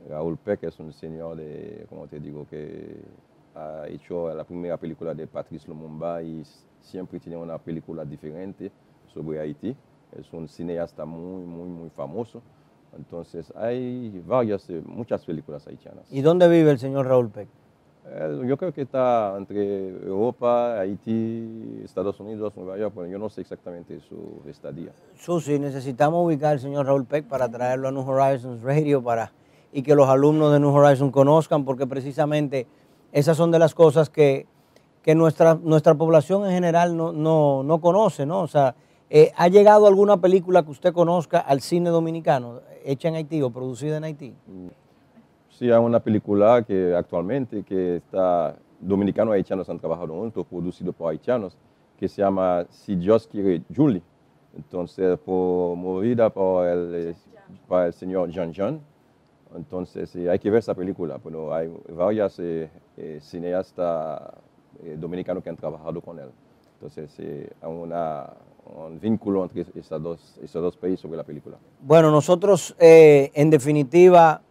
Raúl 0.08 0.36
Peck 0.36 0.64
es 0.64 0.78
un 0.78 0.92
señor 0.92 1.36
de, 1.36 1.86
como 1.88 2.06
te 2.06 2.20
digo, 2.20 2.46
que 2.48 3.00
ha 3.54 3.86
hecho 3.88 4.34
la 4.34 4.44
primera 4.44 4.76
película 4.76 5.14
de 5.14 5.26
Patrice 5.26 5.68
Lumumba 5.68 6.22
y 6.22 6.42
siempre 6.80 7.20
tiene 7.20 7.36
una 7.38 7.58
película 7.58 8.04
diferente 8.04 8.70
sobre 9.12 9.40
Haití. 9.40 9.74
Es 10.18 10.32
un 10.32 10.48
cineasta 10.48 11.04
muy, 11.04 11.44
muy, 11.44 11.68
muy 11.68 11.90
famoso. 11.90 12.42
Entonces 12.96 13.52
hay 13.56 14.22
varias, 14.26 14.68
eh, 14.70 14.82
muchas 14.84 15.24
películas 15.24 15.66
haitianas. 15.66 16.12
¿Y 16.12 16.20
dónde 16.20 16.48
vive 16.48 16.70
el 16.70 16.78
señor 16.78 17.06
Raúl 17.06 17.30
Peck? 17.30 17.48
Él, 18.12 18.46
yo 18.46 18.56
creo 18.56 18.72
que 18.72 18.82
está 18.82 19.34
entre 19.38 19.88
Europa, 19.88 20.78
Haití, 20.78 21.80
Estados 21.84 22.20
Unidos, 22.20 22.52
Nueva 22.56 22.76
York, 22.76 22.92
pero 22.94 23.06
yo 23.06 23.18
no 23.18 23.30
sé 23.30 23.40
exactamente 23.40 23.98
su 24.00 24.42
estadía. 24.48 24.92
Susi, 25.16 25.58
necesitamos 25.58 26.24
ubicar 26.24 26.52
al 26.52 26.60
señor 26.60 26.86
Raúl 26.86 27.06
Peck 27.06 27.24
para 27.26 27.48
traerlo 27.48 27.88
a 27.88 27.92
New 27.92 28.08
Horizons 28.08 28.62
Radio 28.62 29.02
para, 29.02 29.32
y 29.72 29.82
que 29.82 29.94
los 29.94 30.08
alumnos 30.08 30.52
de 30.52 30.60
New 30.60 30.74
Horizons 30.74 31.12
conozcan, 31.12 31.64
porque 31.64 31.86
precisamente 31.86 32.66
esas 33.12 33.36
son 33.36 33.50
de 33.50 33.58
las 33.58 33.74
cosas 33.74 34.10
que, 34.10 34.46
que 35.02 35.14
nuestra, 35.14 35.54
nuestra 35.54 35.94
población 35.94 36.44
en 36.44 36.52
general 36.52 36.96
no, 36.96 37.12
no, 37.12 37.62
no 37.62 37.80
conoce, 37.80 38.26
¿no? 38.26 38.42
O 38.42 38.48
sea, 38.48 38.74
eh, 39.08 39.32
¿ha 39.36 39.48
llegado 39.48 39.86
alguna 39.86 40.16
película 40.18 40.62
que 40.62 40.70
usted 40.70 40.92
conozca 40.92 41.38
al 41.38 41.60
cine 41.60 41.90
dominicano, 41.90 42.60
hecha 42.84 43.08
en 43.08 43.14
Haití 43.14 43.40
o 43.42 43.50
producida 43.50 43.96
en 43.96 44.04
Haití? 44.04 44.34
Sí, 45.56 45.70
hay 45.70 45.78
una 45.78 46.00
película 46.00 46.64
que 46.64 46.92
actualmente 46.96 47.62
que 47.62 47.96
está 47.96 48.56
dominicanos 48.80 49.34
y 49.34 49.36
haitianos 49.36 49.68
han 49.70 49.78
trabajado 49.78 50.12
juntos, 50.12 50.44
producido 50.46 50.92
por 50.92 51.12
haitianos, 51.12 51.56
que 51.96 52.08
se 52.08 52.22
llama 52.22 52.66
Si 52.70 52.96
Dios 52.96 53.28
quiere 53.28 53.62
Julie. 53.74 54.02
Entonces, 54.56 55.16
por, 55.20 55.76
movida 55.76 56.28
por 56.28 56.66
el, 56.66 56.94
eh, 56.94 57.14
por 57.68 57.84
el 57.84 57.92
señor 57.92 58.30
Jean 58.30 58.52
Jean. 58.52 58.80
Entonces, 59.54 60.16
eh, 60.16 60.28
hay 60.28 60.40
que 60.40 60.50
ver 60.50 60.58
esa 60.58 60.74
película, 60.74 61.20
pero 61.22 61.54
hay 61.54 61.72
varias 61.88 62.36
eh, 62.40 62.68
eh, 62.96 63.20
cineastas 63.22 64.22
eh, 64.82 64.96
dominicanos 64.98 65.40
que 65.44 65.50
han 65.50 65.56
trabajado 65.56 66.00
con 66.00 66.18
él. 66.18 66.30
Entonces, 66.74 67.14
eh, 67.20 67.48
hay 67.62 67.70
una, 67.72 68.28
un 68.76 68.98
vínculo 68.98 69.44
entre 69.44 69.64
esos 69.76 70.02
dos, 70.02 70.36
esos 70.42 70.60
dos 70.60 70.76
países 70.76 70.98
sobre 70.98 71.16
la 71.16 71.22
película. 71.22 71.58
Bueno, 71.80 72.10
nosotros 72.10 72.74
eh, 72.80 73.30
en 73.34 73.50
definitiva 73.50 74.42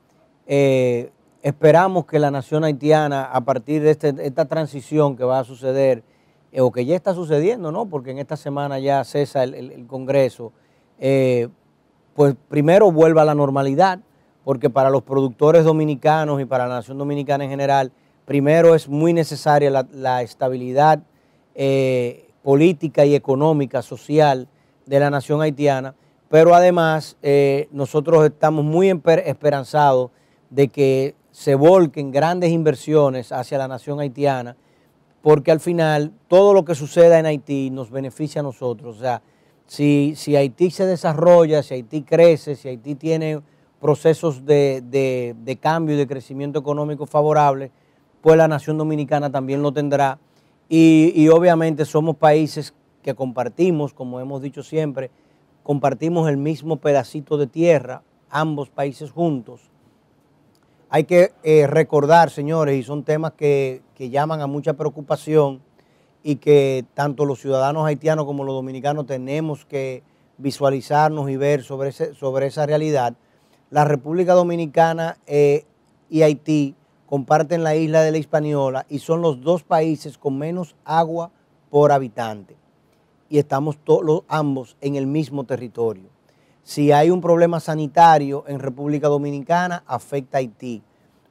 eh, 0.47 1.11
esperamos 1.41 2.05
que 2.05 2.19
la 2.19 2.31
nación 2.31 2.63
haitiana, 2.63 3.23
a 3.25 3.41
partir 3.41 3.81
de 3.81 3.91
este- 3.91 4.13
esta 4.25 4.45
transición 4.45 5.15
que 5.15 5.23
va 5.23 5.39
a 5.39 5.43
suceder, 5.43 6.03
eh, 6.51 6.61
o 6.61 6.71
que 6.71 6.85
ya 6.85 6.95
está 6.95 7.13
sucediendo, 7.13 7.71
¿no? 7.71 7.85
Porque 7.87 8.11
en 8.11 8.19
esta 8.19 8.37
semana 8.37 8.79
ya 8.79 9.03
cesa 9.03 9.43
el, 9.43 9.53
el- 9.55 9.87
Congreso, 9.87 10.51
eh, 10.99 11.49
pues 12.15 12.35
primero 12.47 12.91
vuelva 12.91 13.23
a 13.23 13.25
la 13.25 13.35
normalidad, 13.35 13.99
porque 14.43 14.69
para 14.69 14.89
los 14.89 15.03
productores 15.03 15.63
dominicanos 15.65 16.39
y 16.41 16.45
para 16.45 16.67
la 16.67 16.75
nación 16.75 16.97
dominicana 16.97 17.43
en 17.45 17.49
general, 17.49 17.91
primero 18.25 18.75
es 18.75 18.87
muy 18.87 19.13
necesaria 19.13 19.69
la, 19.69 19.87
la 19.91 20.21
estabilidad 20.21 21.01
política 22.41 23.05
y 23.05 23.15
económica, 23.15 23.81
social 23.81 24.47
de 24.85 24.99
la 24.99 25.09
nación 25.09 25.41
haitiana, 25.41 25.95
pero 26.29 26.53
además 26.55 27.15
nosotros 27.71 28.25
estamos 28.25 28.65
muy 28.65 28.89
esperanzados 29.25 30.11
de 30.53 30.67
que 30.67 31.15
se 31.31 31.55
volquen 31.55 32.11
grandes 32.11 32.51
inversiones 32.51 33.31
hacia 33.31 33.57
la 33.57 33.67
nación 33.67 33.99
haitiana, 33.99 34.55
porque 35.21 35.51
al 35.51 35.59
final 35.59 36.11
todo 36.27 36.53
lo 36.53 36.63
que 36.63 36.75
suceda 36.75 37.17
en 37.17 37.25
Haití 37.25 37.69
nos 37.71 37.89
beneficia 37.89 38.41
a 38.41 38.43
nosotros. 38.43 38.97
O 38.97 38.99
sea, 38.99 39.21
si, 39.65 40.13
si 40.15 40.35
Haití 40.35 40.69
se 40.69 40.85
desarrolla, 40.85 41.63
si 41.63 41.73
Haití 41.73 42.03
crece, 42.03 42.55
si 42.55 42.67
Haití 42.67 42.95
tiene 42.95 43.41
procesos 43.81 44.45
de, 44.45 44.83
de- 44.85 45.35
de 45.43 45.55
cambio 45.57 45.95
y 45.95 45.97
de 45.97 46.07
crecimiento 46.07 46.59
económico 46.59 47.05
favorable, 47.05 47.71
pues 48.21 48.37
la 48.37 48.47
nación 48.47 48.77
dominicana 48.77 49.31
también 49.31 49.61
lo 49.61 49.71
tendrá. 49.71 50.19
Y, 50.69 51.13
y 51.15 51.29
obviamente 51.29 51.83
somos 51.85 52.15
países 52.17 52.73
que 53.01 53.15
compartimos, 53.15 53.93
como 53.93 54.19
hemos 54.19 54.41
dicho 54.41 54.61
siempre, 54.61 55.09
compartimos 55.63 56.29
el 56.29 56.37
mismo 56.37 56.77
pedacito 56.77 57.37
de 57.37 57.47
tierra, 57.47 58.03
ambos 58.29 58.69
países 58.69 59.11
juntos. 59.11 59.72
Hay 60.95 61.05
que 61.05 61.33
eh, 61.41 61.65
recordar, 61.65 62.29
señores, 62.29 62.79
y 62.79 62.83
son 62.83 63.01
temas 63.03 63.31
que, 63.33 63.81
que 63.95 64.11
llaman 64.11 64.41
a 64.41 64.45
mucha 64.45 64.73
preocupación 64.73 65.59
y 66.21 66.35
que 66.35 66.85
tanto 66.93 67.25
los 67.25 67.39
ciudadanos 67.41 67.87
haitianos 67.87 68.25
como 68.25 68.43
los 68.43 68.53
dominicanos 68.53 69.07
tenemos 69.07 69.65
que 69.65 70.03
visualizarnos 70.37 71.31
y 71.31 71.35
ver 71.35 71.63
sobre, 71.63 71.89
ese- 71.89 72.13
sobre 72.13 72.45
esa 72.45 72.67
realidad. 72.67 73.15
La 73.71 73.85
República 73.85 74.33
Dominicana 74.35 75.17
eh, 75.25 75.65
y 76.11 76.21
Haití 76.21 76.75
comparten 77.07 77.63
la 77.63 77.75
isla 77.75 78.03
de 78.03 78.11
la 78.11 78.19
Hispaniola 78.19 78.85
y 78.87 78.99
son 78.99 79.23
los 79.23 79.41
dos 79.41 79.63
países 79.63 80.19
con 80.19 80.37
menos 80.37 80.75
agua 80.85 81.31
por 81.71 81.91
habitante. 81.91 82.55
Y 83.29 83.39
estamos 83.39 83.77
to- 83.79 84.03
los- 84.03 84.21
ambos 84.27 84.77
en 84.79 84.95
el 84.95 85.07
mismo 85.07 85.43
territorio. 85.45 86.12
Si 86.63 86.93
hay 86.93 87.09
un 87.09 87.19
problema 87.19 87.59
sanitario 87.59 88.45
en 88.47 88.59
República 88.59 89.09
Dominicana, 89.09 89.83
afecta 89.85 90.37
a 90.37 90.39
Haití. 90.39 90.81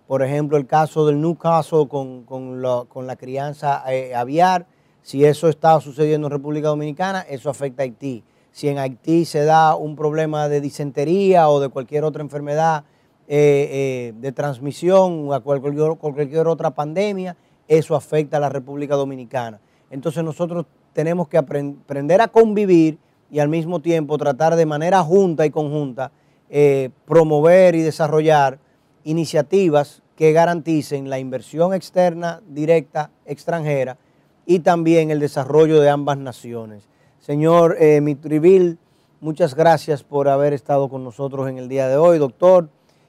Por 0.07 0.23
ejemplo, 0.23 0.59
el 0.59 0.67
caso 0.67 1.07
del 1.07 1.21
Newcastle 1.23 1.89
con, 1.89 2.25
con 2.25 2.61
la, 2.61 2.85
con 2.87 3.07
la 3.07 3.17
crianza 3.17 3.83
eh, 3.91 4.15
aviar, 4.15 4.67
si 5.01 5.25
eso 5.25 5.49
está 5.49 5.81
sucediendo 5.81 6.27
en 6.27 6.33
República 6.33 6.69
Dominicana, 6.69 7.23
eso 7.23 7.49
afecta 7.49 7.83
a 7.83 7.85
Haití. 7.85 8.23
Si 8.51 8.69
en 8.69 8.79
Haití 8.79 9.25
se 9.25 9.45
da 9.45 9.75
un 9.75 9.97
problema 9.97 10.51
de 10.51 10.61
disentería 10.61 11.49
o 11.49 11.61
de 11.61 11.71
cualquier 11.71 12.05
otra 12.05 12.23
enfermedad 12.23 12.85
eh, 13.27 13.69
eh, 13.71 14.15
de 14.21 14.33
transmisión 14.33 15.33
o 15.33 15.43
cualquier, 15.43 16.47
otra 16.47 16.73
pandemia, 16.73 17.37
eso 17.67 17.97
afecta 17.97 18.37
a 18.37 18.41
la 18.41 18.51
República 18.51 18.97
Dominicana. 18.97 19.61
Entonces 19.91 20.23
nosotros 20.23 20.67
tenemos 20.93 21.29
que 21.29 21.39
apren- 21.39 21.79
aprender 21.85 22.21
a 22.21 22.29
convivir 22.29 22.99
y 23.33 23.41
al 23.41 23.49
mismo 23.49 23.81
tiempo 23.81 24.19
tratar 24.19 24.55
de 24.57 24.67
manera 24.67 25.03
junta 25.03 25.47
y 25.47 25.51
conjunta 25.51 26.13
eh, 26.51 26.91
promover 27.07 27.75
y 27.75 27.81
desarrollar 27.81 28.59
iniciativas 29.05 30.03
que 30.17 30.33
garanticen 30.33 31.09
la 31.09 31.19
inversión 31.19 31.73
externa 31.73 32.43
directa 32.47 33.11
extranjera 33.25 33.97
y 34.45 34.59
también 34.61 35.11
el 35.11 35.19
desarrollo 35.19 35.81
de 35.81 35.89
ambas 35.89 36.19
naciones. 36.19 36.87
Señor 37.21 37.77
eh, 37.81 38.03
Mitrivil, 38.03 38.79
muchas 39.23 39.55
gracias 39.55 40.05
por 40.05 40.29
haber 40.29 40.53
estado 40.53 40.91
con 40.91 41.03
nosotros 41.03 41.49
en 41.49 41.57
el 41.57 41.71
día 41.71 41.89
de 41.89 41.97
hoy, 41.97 42.19
doctor, 42.19 42.69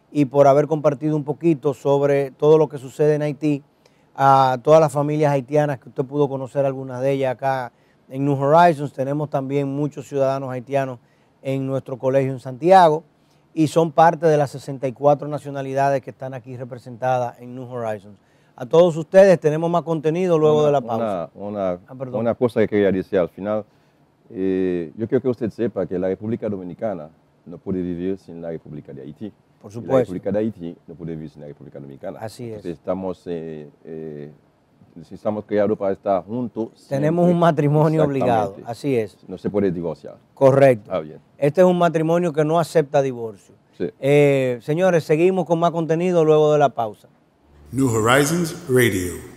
y 0.09 0.25
por 0.25 0.47
haber 0.47 0.67
compartido 0.67 1.17
un 1.17 1.25
poquito 1.25 1.73
sobre 1.73 2.31
todo 2.31 2.57
lo 2.57 2.69
que 2.69 2.77
sucede 2.77 3.15
en 3.15 3.23
Haití 3.23 3.61
a 4.15 4.57
todas 4.63 4.79
las 4.79 4.93
familias 4.93 5.33
haitianas 5.33 5.79
que 5.79 5.89
usted 5.89 6.05
pudo 6.05 6.29
conocer 6.29 6.65
algunas 6.65 7.01
de 7.01 7.11
ellas 7.11 7.33
acá 7.33 7.73
en 8.09 8.25
New 8.25 8.35
Horizons. 8.41 8.93
Tenemos 8.93 9.29
también 9.29 9.67
muchos 9.67 10.07
ciudadanos 10.07 10.49
haitianos 10.51 10.99
en 11.41 11.65
nuestro 11.67 11.97
colegio 11.97 12.31
en 12.31 12.39
Santiago 12.39 13.03
y 13.53 13.67
son 13.67 13.91
parte 13.91 14.25
de 14.27 14.37
las 14.37 14.51
64 14.51 15.27
nacionalidades 15.27 16.01
que 16.01 16.09
están 16.11 16.33
aquí 16.33 16.55
representadas 16.57 17.39
en 17.39 17.53
New 17.55 17.69
Horizons. 17.71 18.17
A 18.55 18.65
todos 18.65 18.95
ustedes 18.97 19.39
tenemos 19.39 19.69
más 19.69 19.81
contenido 19.81 20.37
luego 20.37 20.57
Una- 20.59 20.65
de 20.67 20.71
la 20.71 20.81
pausa. 20.81 21.29
Una, 21.35 21.47
una- 21.47 21.79
Ah, 21.87 22.17
una 22.17 22.35
cosa 22.35 22.59
que 22.61 22.67
quería 22.67 22.91
decir 22.91 23.19
al 23.19 23.29
final. 23.29 23.65
eh, 24.29 24.91
yo 24.95 25.07
quiero 25.07 25.21
que 25.21 25.27
usted 25.27 25.49
sepa 25.49 25.85
que 25.85 25.99
la 25.99 26.07
República 26.07 26.47
Dominicana 26.49 27.09
no 27.45 27.57
puede 27.57 27.81
vivir 27.81 28.17
sin 28.17 28.41
la 28.41 28.49
República 28.49 28.93
de 28.93 29.01
Haití. 29.01 29.31
Por 29.61 29.71
Y 29.71 29.75
la 29.75 29.81
supuesto. 29.81 29.97
República 29.99 30.31
de 30.31 30.39
Haití 30.39 30.77
no 30.87 30.95
puede 30.95 31.11
vivir 31.15 31.29
sin 31.29 31.41
la 31.41 31.47
República 31.49 31.79
Dominicana. 31.79 32.19
Así 32.19 32.43
es. 32.45 32.49
Entonces 32.51 32.71
estamos, 32.73 33.21
eh, 33.27 33.69
eh, 33.85 34.31
estamos 35.11 35.45
creados 35.45 35.77
para 35.77 35.93
estar 35.93 36.23
juntos. 36.23 36.69
Tenemos 36.87 37.23
siempre. 37.23 37.33
un 37.33 37.39
matrimonio 37.39 38.03
obligado, 38.03 38.57
así 38.65 38.95
es. 38.95 39.17
No 39.27 39.37
se 39.37 39.49
puede 39.49 39.71
divorciar. 39.71 40.17
Correcto. 40.33 40.91
Ah, 40.93 40.99
bien. 40.99 41.19
Este 41.37 41.61
es 41.61 41.67
un 41.67 41.77
matrimonio 41.77 42.31
que 42.31 42.43
no 42.45 42.59
acepta 42.59 43.01
divorcio. 43.01 43.55
Sí. 43.77 43.89
Eh, 43.99 44.59
señores, 44.61 45.03
seguimos 45.03 45.45
con 45.45 45.59
más 45.59 45.71
contenido 45.71 46.23
luego 46.23 46.53
de 46.53 46.59
la 46.59 46.69
pausa. 46.69 47.07
New 47.71 47.89
Horizons 47.89 48.55
Radio. 48.69 49.32